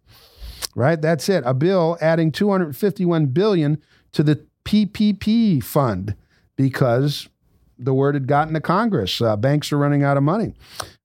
right? 0.74 1.00
That's 1.00 1.28
it. 1.28 1.42
A 1.46 1.54
bill 1.54 1.96
adding 2.00 2.32
251 2.32 3.26
billion 3.26 3.80
to 4.12 4.22
the 4.22 4.44
PPP 4.64 5.62
fund 5.62 6.16
because 6.56 7.28
the 7.78 7.94
word 7.94 8.14
had 8.14 8.26
gotten 8.26 8.54
to 8.54 8.60
Congress. 8.60 9.20
Uh, 9.20 9.36
banks 9.36 9.72
are 9.72 9.78
running 9.78 10.02
out 10.02 10.16
of 10.16 10.22
money. 10.22 10.54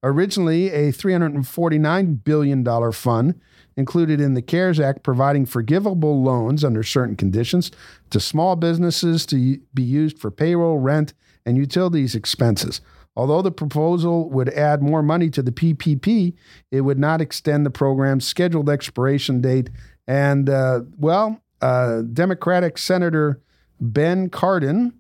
Originally, 0.04 0.70
a 0.70 0.92
$349 0.92 2.24
billion 2.24 2.92
fund 2.92 3.40
included 3.76 4.20
in 4.20 4.34
the 4.34 4.42
CARES 4.42 4.80
Act 4.80 5.04
providing 5.04 5.46
forgivable 5.46 6.22
loans 6.22 6.64
under 6.64 6.84
certain 6.84 7.16
conditions 7.16 7.72
to 8.10 8.20
small 8.20 8.56
businesses 8.56 9.26
to 9.28 9.58
be 9.74 9.84
used 9.84 10.20
for 10.20 10.30
payroll, 10.32 10.78
rent, 10.78 11.14
and 11.46 11.58
utilities 11.58 12.14
expenses. 12.14 12.82
Although 13.16 13.42
the 13.42 13.52
proposal 13.52 14.30
would 14.30 14.50
add 14.50 14.82
more 14.82 15.02
money 15.02 15.30
to 15.32 15.42
the 15.42 15.52
PPP, 15.52 16.34
it 16.72 16.82
would 16.82 17.00
not 17.00 17.22
extend 17.22 17.66
the 17.66 17.72
program's 17.72 18.26
scheduled 18.26 18.70
expiration 18.70 19.42
date. 19.42 19.70
And, 20.08 20.50
uh, 20.50 20.82
well, 20.98 21.42
uh, 21.62 22.02
Democratic 22.02 22.78
Senator 22.78 23.42
Ben 23.80 24.30
Cardin 24.30 24.94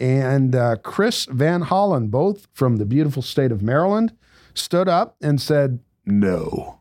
and 0.00 0.54
uh, 0.54 0.76
Chris 0.76 1.26
Van 1.26 1.62
Hollen, 1.64 2.10
both 2.10 2.46
from 2.52 2.76
the 2.76 2.86
beautiful 2.86 3.22
state 3.22 3.52
of 3.52 3.62
Maryland, 3.62 4.12
stood 4.54 4.88
up 4.88 5.16
and 5.20 5.40
said, 5.40 5.80
no. 6.04 6.80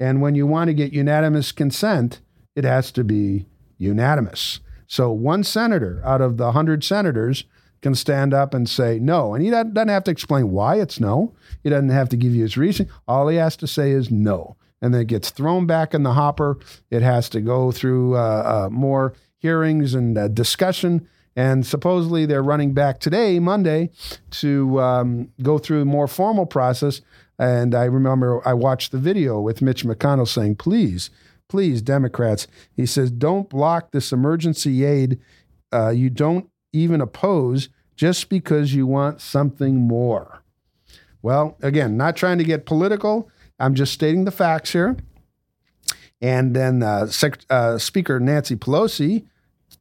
And 0.00 0.20
when 0.20 0.34
you 0.34 0.46
want 0.46 0.68
to 0.68 0.74
get 0.74 0.92
unanimous 0.92 1.52
consent, 1.52 2.20
it 2.56 2.64
has 2.64 2.90
to 2.92 3.04
be 3.04 3.46
unanimous. 3.78 4.60
So 4.86 5.10
one 5.10 5.44
senator 5.44 6.02
out 6.04 6.20
of 6.20 6.36
the 6.36 6.46
100 6.46 6.84
senators 6.84 7.44
can 7.82 7.94
stand 7.94 8.32
up 8.32 8.54
and 8.54 8.68
say 8.68 8.98
no. 8.98 9.34
And 9.34 9.44
he 9.44 9.50
doesn't 9.50 9.88
have 9.88 10.04
to 10.04 10.10
explain 10.10 10.50
why 10.50 10.80
it's 10.80 11.00
no. 11.00 11.34
He 11.62 11.70
doesn't 11.70 11.90
have 11.90 12.08
to 12.10 12.16
give 12.16 12.34
you 12.34 12.42
his 12.42 12.56
reason. 12.56 12.88
All 13.08 13.28
he 13.28 13.36
has 13.36 13.56
to 13.56 13.66
say 13.66 13.90
is 13.90 14.10
no. 14.10 14.56
And 14.80 14.92
then 14.92 15.02
it 15.02 15.06
gets 15.08 15.30
thrown 15.30 15.66
back 15.66 15.94
in 15.94 16.02
the 16.02 16.12
hopper. 16.12 16.58
It 16.90 17.02
has 17.02 17.28
to 17.30 17.40
go 17.40 17.70
through 17.72 18.16
uh, 18.16 18.18
uh, 18.66 18.68
more 18.70 19.14
hearings 19.38 19.94
and 19.94 20.16
uh, 20.16 20.28
discussion. 20.28 21.08
And 21.34 21.66
supposedly 21.66 22.26
they're 22.26 22.42
running 22.42 22.74
back 22.74 23.00
today, 23.00 23.38
Monday, 23.38 23.90
to 24.32 24.80
um, 24.80 25.30
go 25.42 25.58
through 25.58 25.82
a 25.82 25.86
more 25.86 26.06
formal 26.06 26.46
process. 26.46 27.00
And 27.38 27.74
I 27.74 27.84
remember 27.84 28.46
I 28.46 28.54
watched 28.54 28.92
the 28.92 28.98
video 28.98 29.40
with 29.40 29.62
Mitch 29.62 29.84
McConnell 29.84 30.28
saying, 30.28 30.56
please, 30.56 31.10
please, 31.48 31.82
Democrats, 31.82 32.46
he 32.74 32.86
says, 32.86 33.10
don't 33.10 33.48
block 33.48 33.92
this 33.92 34.12
emergency 34.12 34.84
aid. 34.84 35.18
Uh, 35.72 35.90
you 35.90 36.10
don't 36.10 36.48
even 36.72 37.00
oppose 37.00 37.68
just 37.96 38.28
because 38.28 38.74
you 38.74 38.86
want 38.86 39.20
something 39.20 39.76
more. 39.76 40.42
Well, 41.22 41.56
again, 41.62 41.96
not 41.96 42.16
trying 42.16 42.38
to 42.38 42.44
get 42.44 42.66
political. 42.66 43.30
I'm 43.58 43.74
just 43.74 43.92
stating 43.92 44.24
the 44.24 44.30
facts 44.30 44.72
here. 44.72 44.96
And 46.20 46.54
then 46.54 46.82
uh, 46.82 47.06
Sec- 47.06 47.44
uh, 47.50 47.78
Speaker 47.78 48.20
Nancy 48.20 48.56
Pelosi 48.56 49.26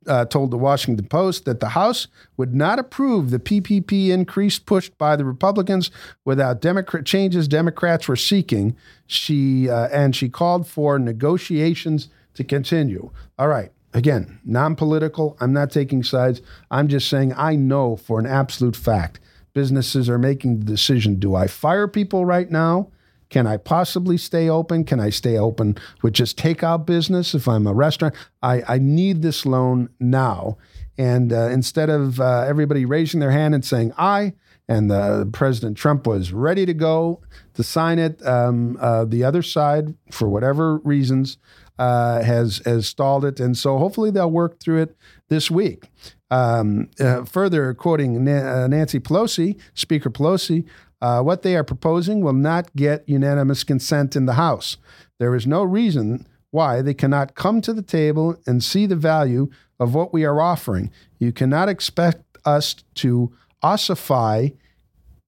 uh, 0.07 0.25
told 0.25 0.51
the 0.51 0.57
Washington 0.57 1.05
Post 1.07 1.45
that 1.45 1.59
the 1.59 1.69
House 1.69 2.07
would 2.37 2.53
not 2.55 2.79
approve 2.79 3.29
the 3.29 3.39
PPP 3.39 4.09
increase 4.09 4.59
pushed 4.59 4.97
by 4.97 5.15
the 5.15 5.25
Republicans 5.25 5.91
without 6.25 6.61
Democrat 6.61 7.05
changes 7.05 7.47
Democrats 7.47 8.07
were 8.07 8.15
seeking. 8.15 8.75
She 9.07 9.69
uh, 9.69 9.87
and 9.89 10.15
she 10.15 10.29
called 10.29 10.67
for 10.67 10.97
negotiations 10.97 12.09
to 12.33 12.43
continue. 12.43 13.11
All 13.37 13.47
right, 13.47 13.71
Again, 13.93 14.39
non 14.45 14.75
political. 14.75 15.35
I'm 15.41 15.51
not 15.51 15.69
taking 15.69 16.03
sides. 16.03 16.41
I'm 16.69 16.87
just 16.87 17.09
saying 17.09 17.33
I 17.35 17.55
know 17.55 17.97
for 17.97 18.19
an 18.19 18.25
absolute 18.25 18.75
fact 18.75 19.19
businesses 19.53 20.09
are 20.09 20.17
making 20.17 20.59
the 20.59 20.65
decision 20.65 21.15
do 21.15 21.35
I 21.35 21.47
fire 21.47 21.87
people 21.87 22.25
right 22.25 22.49
now? 22.49 22.87
Can 23.31 23.47
I 23.47 23.57
possibly 23.57 24.17
stay 24.17 24.49
open? 24.49 24.83
Can 24.83 24.99
I 24.99 25.09
stay 25.09 25.37
open 25.37 25.77
with 26.03 26.13
just 26.13 26.37
takeout 26.37 26.85
business 26.85 27.33
if 27.33 27.47
I'm 27.47 27.65
a 27.65 27.73
restaurant? 27.73 28.13
I, 28.43 28.61
I 28.67 28.77
need 28.77 29.21
this 29.21 29.45
loan 29.45 29.89
now. 29.99 30.57
And 30.97 31.31
uh, 31.33 31.47
instead 31.47 31.89
of 31.89 32.19
uh, 32.19 32.41
everybody 32.41 32.85
raising 32.85 33.21
their 33.21 33.31
hand 33.31 33.55
and 33.55 33.65
saying 33.65 33.93
aye, 33.97 34.33
and 34.67 34.91
uh, 34.91 35.25
President 35.31 35.77
Trump 35.77 36.05
was 36.05 36.31
ready 36.31 36.65
to 36.65 36.73
go 36.73 37.21
to 37.55 37.63
sign 37.63 37.99
it, 37.99 38.25
um, 38.25 38.77
uh, 38.79 39.05
the 39.05 39.23
other 39.23 39.41
side, 39.41 39.95
for 40.11 40.29
whatever 40.29 40.77
reasons, 40.79 41.37
uh, 41.79 42.21
has 42.21 42.61
has 42.65 42.87
stalled 42.87 43.25
it, 43.25 43.39
and 43.39 43.57
so 43.57 43.77
hopefully 43.79 44.11
they'll 44.11 44.29
work 44.29 44.59
through 44.59 44.81
it 44.83 44.95
this 45.29 45.49
week. 45.49 45.89
Um, 46.29 46.89
uh, 46.99 47.25
further 47.25 47.73
quoting 47.73 48.23
Na- 48.23 48.67
Nancy 48.67 48.99
Pelosi, 48.99 49.59
Speaker 49.73 50.09
Pelosi, 50.09 50.65
uh, 51.01 51.21
what 51.21 51.41
they 51.41 51.55
are 51.55 51.63
proposing 51.63 52.21
will 52.21 52.33
not 52.33 52.75
get 52.75 53.07
unanimous 53.07 53.63
consent 53.63 54.15
in 54.15 54.25
the 54.25 54.33
House. 54.33 54.77
There 55.19 55.35
is 55.35 55.47
no 55.47 55.63
reason 55.63 56.27
why 56.51 56.81
they 56.81 56.93
cannot 56.93 57.35
come 57.35 57.61
to 57.61 57.73
the 57.73 57.81
table 57.81 58.37
and 58.45 58.63
see 58.63 58.85
the 58.85 58.95
value 58.95 59.49
of 59.79 59.95
what 59.95 60.13
we 60.13 60.25
are 60.25 60.41
offering. 60.41 60.91
You 61.17 61.31
cannot 61.31 61.69
expect 61.69 62.23
us 62.45 62.75
to 62.95 63.33
ossify 63.63 64.49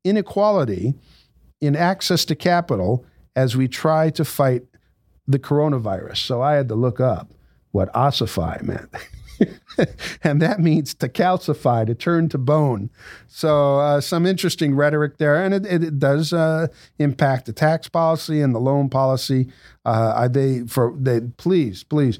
inequality 0.03 0.93
in 1.61 1.75
access 1.75 2.25
to 2.25 2.35
capital 2.35 3.05
as 3.35 3.55
we 3.55 3.67
try 3.67 4.09
to 4.11 4.25
fight 4.25 4.63
the 5.27 5.39
coronavirus. 5.39 6.17
So 6.17 6.41
I 6.41 6.53
had 6.53 6.67
to 6.67 6.75
look 6.75 6.99
up 6.99 7.31
what 7.71 7.91
ossify 7.93 8.61
meant. 8.61 8.89
and 10.23 10.41
that 10.41 10.59
means 10.59 10.93
to 10.95 11.09
calcify, 11.09 11.85
to 11.85 11.95
turn 11.95 12.29
to 12.29 12.37
bone. 12.37 12.89
So, 13.27 13.79
uh, 13.79 14.01
some 14.01 14.25
interesting 14.25 14.75
rhetoric 14.75 15.17
there, 15.17 15.43
and 15.43 15.53
it, 15.53 15.65
it 15.65 15.99
does 15.99 16.33
uh, 16.33 16.67
impact 16.99 17.45
the 17.45 17.53
tax 17.53 17.87
policy 17.89 18.41
and 18.41 18.53
the 18.53 18.59
loan 18.59 18.89
policy. 18.89 19.49
Uh, 19.85 20.27
they 20.27 20.61
for 20.61 20.93
they 20.97 21.21
please, 21.21 21.83
please 21.83 22.19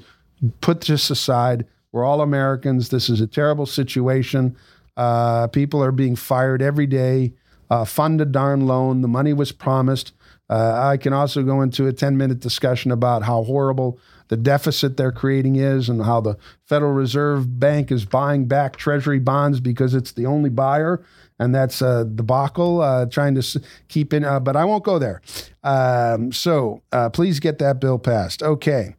put 0.60 0.82
this 0.82 1.10
aside. 1.10 1.66
We're 1.92 2.04
all 2.04 2.20
Americans. 2.20 2.88
This 2.88 3.08
is 3.08 3.20
a 3.20 3.26
terrible 3.26 3.66
situation. 3.66 4.56
Uh, 4.96 5.46
people 5.48 5.82
are 5.82 5.92
being 5.92 6.16
fired 6.16 6.62
every 6.62 6.86
day. 6.86 7.34
Uh, 7.70 7.84
fund 7.84 8.20
a 8.20 8.24
darn 8.24 8.66
loan. 8.66 9.00
The 9.00 9.08
money 9.08 9.32
was 9.32 9.52
promised. 9.52 10.12
Uh, 10.50 10.88
I 10.90 10.96
can 10.96 11.12
also 11.12 11.42
go 11.42 11.62
into 11.62 11.86
a 11.86 11.92
10 11.92 12.16
minute 12.16 12.40
discussion 12.40 12.90
about 12.90 13.22
how 13.22 13.42
horrible 13.44 13.98
the 14.28 14.36
deficit 14.36 14.96
they're 14.96 15.12
creating 15.12 15.56
is 15.56 15.88
and 15.88 16.02
how 16.02 16.20
the 16.20 16.36
Federal 16.64 16.92
Reserve 16.92 17.58
Bank 17.58 17.92
is 17.92 18.04
buying 18.04 18.46
back 18.46 18.76
Treasury 18.76 19.18
bonds 19.18 19.60
because 19.60 19.94
it's 19.94 20.12
the 20.12 20.26
only 20.26 20.50
buyer. 20.50 21.04
And 21.38 21.54
that's 21.54 21.82
a 21.82 22.04
debacle, 22.04 22.80
uh, 22.80 23.06
trying 23.06 23.34
to 23.34 23.60
keep 23.88 24.12
in, 24.14 24.24
uh, 24.24 24.40
but 24.40 24.56
I 24.56 24.64
won't 24.64 24.84
go 24.84 24.98
there. 24.98 25.20
Um, 25.62 26.32
so 26.32 26.82
uh, 26.92 27.10
please 27.10 27.40
get 27.40 27.58
that 27.58 27.80
bill 27.80 27.98
passed. 27.98 28.42
Okay. 28.42 28.94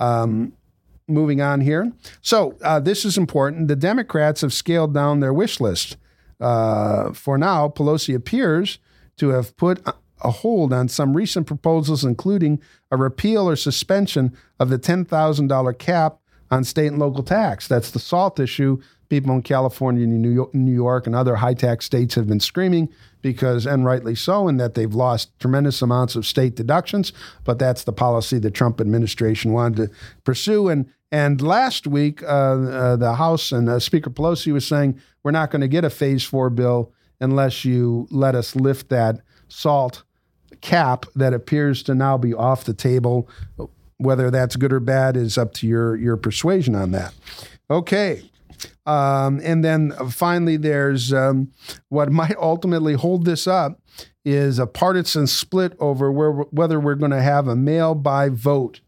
Um, 0.00 0.54
moving 1.06 1.40
on 1.40 1.60
here. 1.60 1.92
So 2.22 2.56
uh, 2.62 2.80
this 2.80 3.04
is 3.04 3.18
important. 3.18 3.68
The 3.68 3.76
Democrats 3.76 4.40
have 4.40 4.52
scaled 4.52 4.94
down 4.94 5.20
their 5.20 5.34
wish 5.34 5.60
list. 5.60 5.96
Uh, 6.40 7.12
for 7.12 7.38
now, 7.38 7.68
Pelosi 7.68 8.14
appears 8.14 8.78
to 9.16 9.28
have 9.28 9.56
put 9.56 9.86
a 10.24 10.30
hold 10.30 10.72
on 10.72 10.88
some 10.88 11.16
recent 11.16 11.46
proposals, 11.46 12.04
including 12.04 12.60
a 12.90 12.96
repeal 12.96 13.48
or 13.48 13.56
suspension 13.56 14.36
of 14.58 14.70
the 14.70 14.78
$10,000 14.78 15.78
cap 15.78 16.18
on 16.50 16.64
state 16.64 16.88
and 16.88 16.98
local 16.98 17.22
tax. 17.22 17.68
That's 17.68 17.90
the 17.90 17.98
SALT 17.98 18.40
issue. 18.40 18.80
People 19.08 19.34
in 19.34 19.42
California, 19.42 20.06
New 20.06 20.30
York, 20.30 20.54
New 20.54 20.72
York, 20.72 21.06
and 21.06 21.14
other 21.14 21.36
high 21.36 21.54
tax 21.54 21.84
states 21.84 22.14
have 22.14 22.26
been 22.26 22.40
screaming 22.40 22.88
because, 23.20 23.66
and 23.66 23.84
rightly 23.84 24.14
so, 24.14 24.48
in 24.48 24.56
that 24.56 24.74
they've 24.74 24.94
lost 24.94 25.38
tremendous 25.38 25.82
amounts 25.82 26.16
of 26.16 26.26
state 26.26 26.56
deductions. 26.56 27.12
But 27.44 27.58
that's 27.58 27.84
the 27.84 27.92
policy 27.92 28.38
the 28.38 28.50
Trump 28.50 28.80
administration 28.80 29.52
wanted 29.52 29.76
to 29.76 29.96
pursue. 30.24 30.68
And 30.68 30.90
and 31.12 31.40
last 31.40 31.86
week, 31.86 32.22
uh, 32.24 32.26
uh, 32.26 32.96
the 32.96 33.14
House 33.14 33.52
and 33.52 33.68
uh, 33.68 33.78
Speaker 33.78 34.10
Pelosi 34.10 34.52
was 34.52 34.66
saying 34.66 35.00
we're 35.22 35.30
not 35.30 35.50
going 35.50 35.60
to 35.60 35.68
get 35.68 35.84
a 35.84 35.90
Phase 35.90 36.24
Four 36.24 36.50
bill 36.50 36.92
unless 37.20 37.64
you 37.64 38.08
let 38.10 38.34
us 38.34 38.56
lift 38.56 38.88
that 38.88 39.20
SALT 39.48 40.02
cap 40.60 41.06
that 41.14 41.32
appears 41.32 41.82
to 41.84 41.94
now 41.94 42.18
be 42.18 42.34
off 42.34 42.64
the 42.64 42.74
table. 42.74 43.28
Whether 43.98 44.30
that's 44.30 44.56
good 44.56 44.72
or 44.72 44.80
bad 44.80 45.16
is 45.16 45.38
up 45.38 45.54
to 45.54 45.66
your 45.66 45.96
your 45.96 46.16
persuasion 46.16 46.74
on 46.74 46.90
that. 46.92 47.14
Okay. 47.70 48.22
Um, 48.86 49.40
and 49.42 49.64
then 49.64 49.92
finally, 50.10 50.56
there's 50.56 51.12
um, 51.12 51.52
what 51.88 52.10
might 52.12 52.36
ultimately 52.36 52.94
hold 52.94 53.24
this 53.24 53.46
up 53.46 53.80
is 54.24 54.58
a 54.58 54.66
partisan 54.66 55.26
split 55.26 55.76
over 55.78 56.10
where, 56.10 56.30
whether 56.32 56.80
we're 56.80 56.94
going 56.94 57.10
to 57.10 57.22
have 57.22 57.46
a 57.46 57.56
mail 57.56 57.94
by 57.94 58.28
vote. 58.28 58.80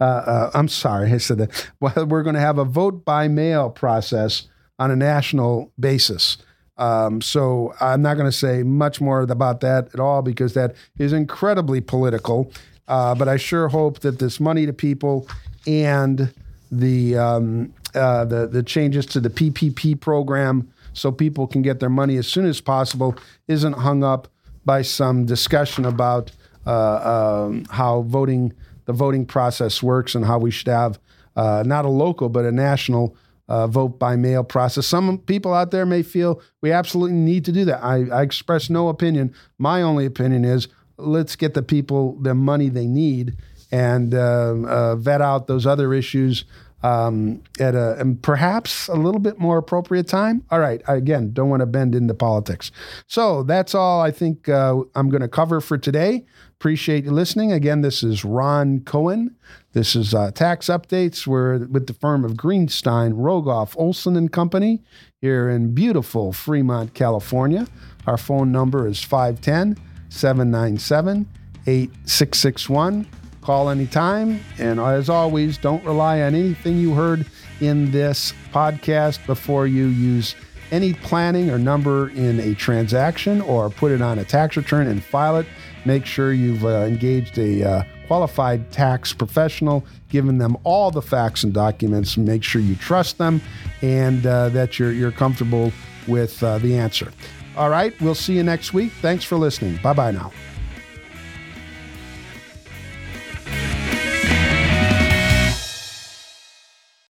Uh, 0.00 0.04
uh, 0.04 0.50
I'm 0.54 0.68
sorry, 0.68 1.12
I 1.12 1.18
said 1.18 1.38
that. 1.38 1.70
Whether 1.78 2.06
we're 2.06 2.22
going 2.22 2.34
to 2.34 2.40
have 2.40 2.56
a 2.56 2.64
vote 2.64 3.04
by 3.04 3.28
mail 3.28 3.68
process 3.68 4.48
on 4.78 4.90
a 4.90 4.96
national 4.96 5.72
basis. 5.78 6.38
Um, 6.80 7.20
so 7.20 7.74
I'm 7.80 8.00
not 8.00 8.14
going 8.14 8.26
to 8.30 8.36
say 8.36 8.62
much 8.62 9.00
more 9.00 9.20
about 9.20 9.60
that 9.60 9.92
at 9.92 10.00
all 10.00 10.22
because 10.22 10.54
that 10.54 10.74
is 10.98 11.12
incredibly 11.12 11.80
political. 11.80 12.50
Uh, 12.88 13.14
but 13.14 13.28
I 13.28 13.36
sure 13.36 13.68
hope 13.68 14.00
that 14.00 14.18
this 14.18 14.40
money 14.40 14.66
to 14.66 14.72
people 14.72 15.28
and 15.66 16.32
the, 16.72 17.16
um, 17.18 17.74
uh, 17.94 18.24
the 18.24 18.46
the 18.46 18.62
changes 18.62 19.04
to 19.06 19.20
the 19.20 19.30
PPP 19.30 20.00
program, 20.00 20.72
so 20.92 21.12
people 21.12 21.46
can 21.46 21.62
get 21.62 21.80
their 21.80 21.90
money 21.90 22.16
as 22.16 22.26
soon 22.26 22.46
as 22.46 22.60
possible, 22.60 23.16
isn't 23.48 23.74
hung 23.74 24.02
up 24.02 24.28
by 24.64 24.82
some 24.82 25.26
discussion 25.26 25.84
about 25.84 26.30
uh, 26.66 27.44
um, 27.46 27.64
how 27.70 28.02
voting 28.02 28.52
the 28.86 28.92
voting 28.92 29.26
process 29.26 29.82
works 29.82 30.14
and 30.14 30.24
how 30.24 30.38
we 30.38 30.50
should 30.50 30.68
have 30.68 30.98
uh, 31.36 31.62
not 31.66 31.84
a 31.84 31.88
local 31.88 32.28
but 32.28 32.44
a 32.44 32.52
national 32.52 33.16
uh, 33.50 33.66
vote 33.66 33.98
by 33.98 34.14
mail 34.14 34.44
process. 34.44 34.86
Some 34.86 35.18
people 35.18 35.52
out 35.52 35.72
there 35.72 35.84
may 35.84 36.02
feel 36.02 36.40
we 36.62 36.70
absolutely 36.70 37.16
need 37.16 37.44
to 37.46 37.52
do 37.52 37.64
that. 37.66 37.82
I, 37.84 38.06
I 38.06 38.22
express 38.22 38.70
no 38.70 38.88
opinion. 38.88 39.34
My 39.58 39.82
only 39.82 40.06
opinion 40.06 40.44
is 40.44 40.68
let's 40.96 41.34
get 41.34 41.54
the 41.54 41.62
people 41.62 42.16
the 42.22 42.34
money 42.34 42.68
they 42.68 42.86
need 42.86 43.36
and 43.72 44.14
uh, 44.14 44.54
uh, 44.66 44.96
vet 44.96 45.20
out 45.20 45.48
those 45.48 45.66
other 45.66 45.92
issues 45.92 46.44
um, 46.82 47.42
at 47.58 47.74
a 47.74 47.98
and 47.98 48.22
perhaps 48.22 48.88
a 48.88 48.94
little 48.94 49.20
bit 49.20 49.38
more 49.38 49.58
appropriate 49.58 50.08
time. 50.08 50.44
All 50.50 50.60
right, 50.60 50.82
I, 50.88 50.96
again, 50.96 51.32
don't 51.32 51.50
want 51.50 51.60
to 51.60 51.66
bend 51.66 51.94
into 51.94 52.14
politics. 52.14 52.70
So 53.06 53.42
that's 53.42 53.74
all 53.74 54.00
I 54.00 54.10
think 54.10 54.48
uh, 54.48 54.82
I'm 54.94 55.10
going 55.10 55.22
to 55.22 55.28
cover 55.28 55.60
for 55.60 55.76
today. 55.78 56.24
Appreciate 56.56 57.04
you 57.04 57.10
listening. 57.10 57.52
Again, 57.52 57.80
this 57.80 58.02
is 58.02 58.24
Ron 58.24 58.80
Cohen. 58.80 59.34
This 59.72 59.94
is 59.96 60.12
uh, 60.12 60.30
tax 60.32 60.66
updates. 60.66 61.26
We're 61.26 61.66
with 61.66 61.86
the 61.86 61.94
firm 61.94 62.24
of 62.24 62.32
Greenstein, 62.32 63.14
Rogoff, 63.14 63.74
Olson 63.78 64.16
and 64.16 64.30
Company 64.30 64.82
here 65.20 65.48
in 65.48 65.74
beautiful 65.74 66.32
Fremont, 66.32 66.92
California. 66.94 67.66
Our 68.06 68.16
phone 68.16 68.52
number 68.52 68.86
is 68.86 69.02
510 69.02 69.82
797 70.08 71.28
8661. 71.66 73.06
Call 73.50 73.68
anytime. 73.68 74.38
And 74.60 74.78
as 74.78 75.08
always, 75.08 75.58
don't 75.58 75.84
rely 75.84 76.22
on 76.22 76.36
anything 76.36 76.78
you 76.78 76.94
heard 76.94 77.26
in 77.60 77.90
this 77.90 78.32
podcast 78.52 79.26
before 79.26 79.66
you 79.66 79.86
use 79.86 80.36
any 80.70 80.94
planning 80.94 81.50
or 81.50 81.58
number 81.58 82.10
in 82.10 82.38
a 82.38 82.54
transaction 82.54 83.40
or 83.40 83.68
put 83.68 83.90
it 83.90 84.00
on 84.00 84.20
a 84.20 84.24
tax 84.24 84.56
return 84.56 84.86
and 84.86 85.02
file 85.02 85.36
it. 85.36 85.46
Make 85.84 86.06
sure 86.06 86.32
you've 86.32 86.64
uh, 86.64 86.84
engaged 86.84 87.38
a 87.38 87.68
uh, 87.68 87.82
qualified 88.06 88.70
tax 88.70 89.12
professional, 89.12 89.84
given 90.10 90.38
them 90.38 90.56
all 90.62 90.92
the 90.92 91.02
facts 91.02 91.42
and 91.42 91.52
documents. 91.52 92.16
Make 92.16 92.44
sure 92.44 92.62
you 92.62 92.76
trust 92.76 93.18
them 93.18 93.40
and 93.82 94.24
uh, 94.24 94.50
that 94.50 94.78
you're, 94.78 94.92
you're 94.92 95.10
comfortable 95.10 95.72
with 96.06 96.40
uh, 96.44 96.58
the 96.58 96.78
answer. 96.78 97.10
All 97.56 97.68
right, 97.68 98.00
we'll 98.00 98.14
see 98.14 98.36
you 98.36 98.44
next 98.44 98.72
week. 98.72 98.92
Thanks 99.02 99.24
for 99.24 99.34
listening. 99.34 99.80
Bye 99.82 99.94
bye 99.94 100.12
now. 100.12 100.30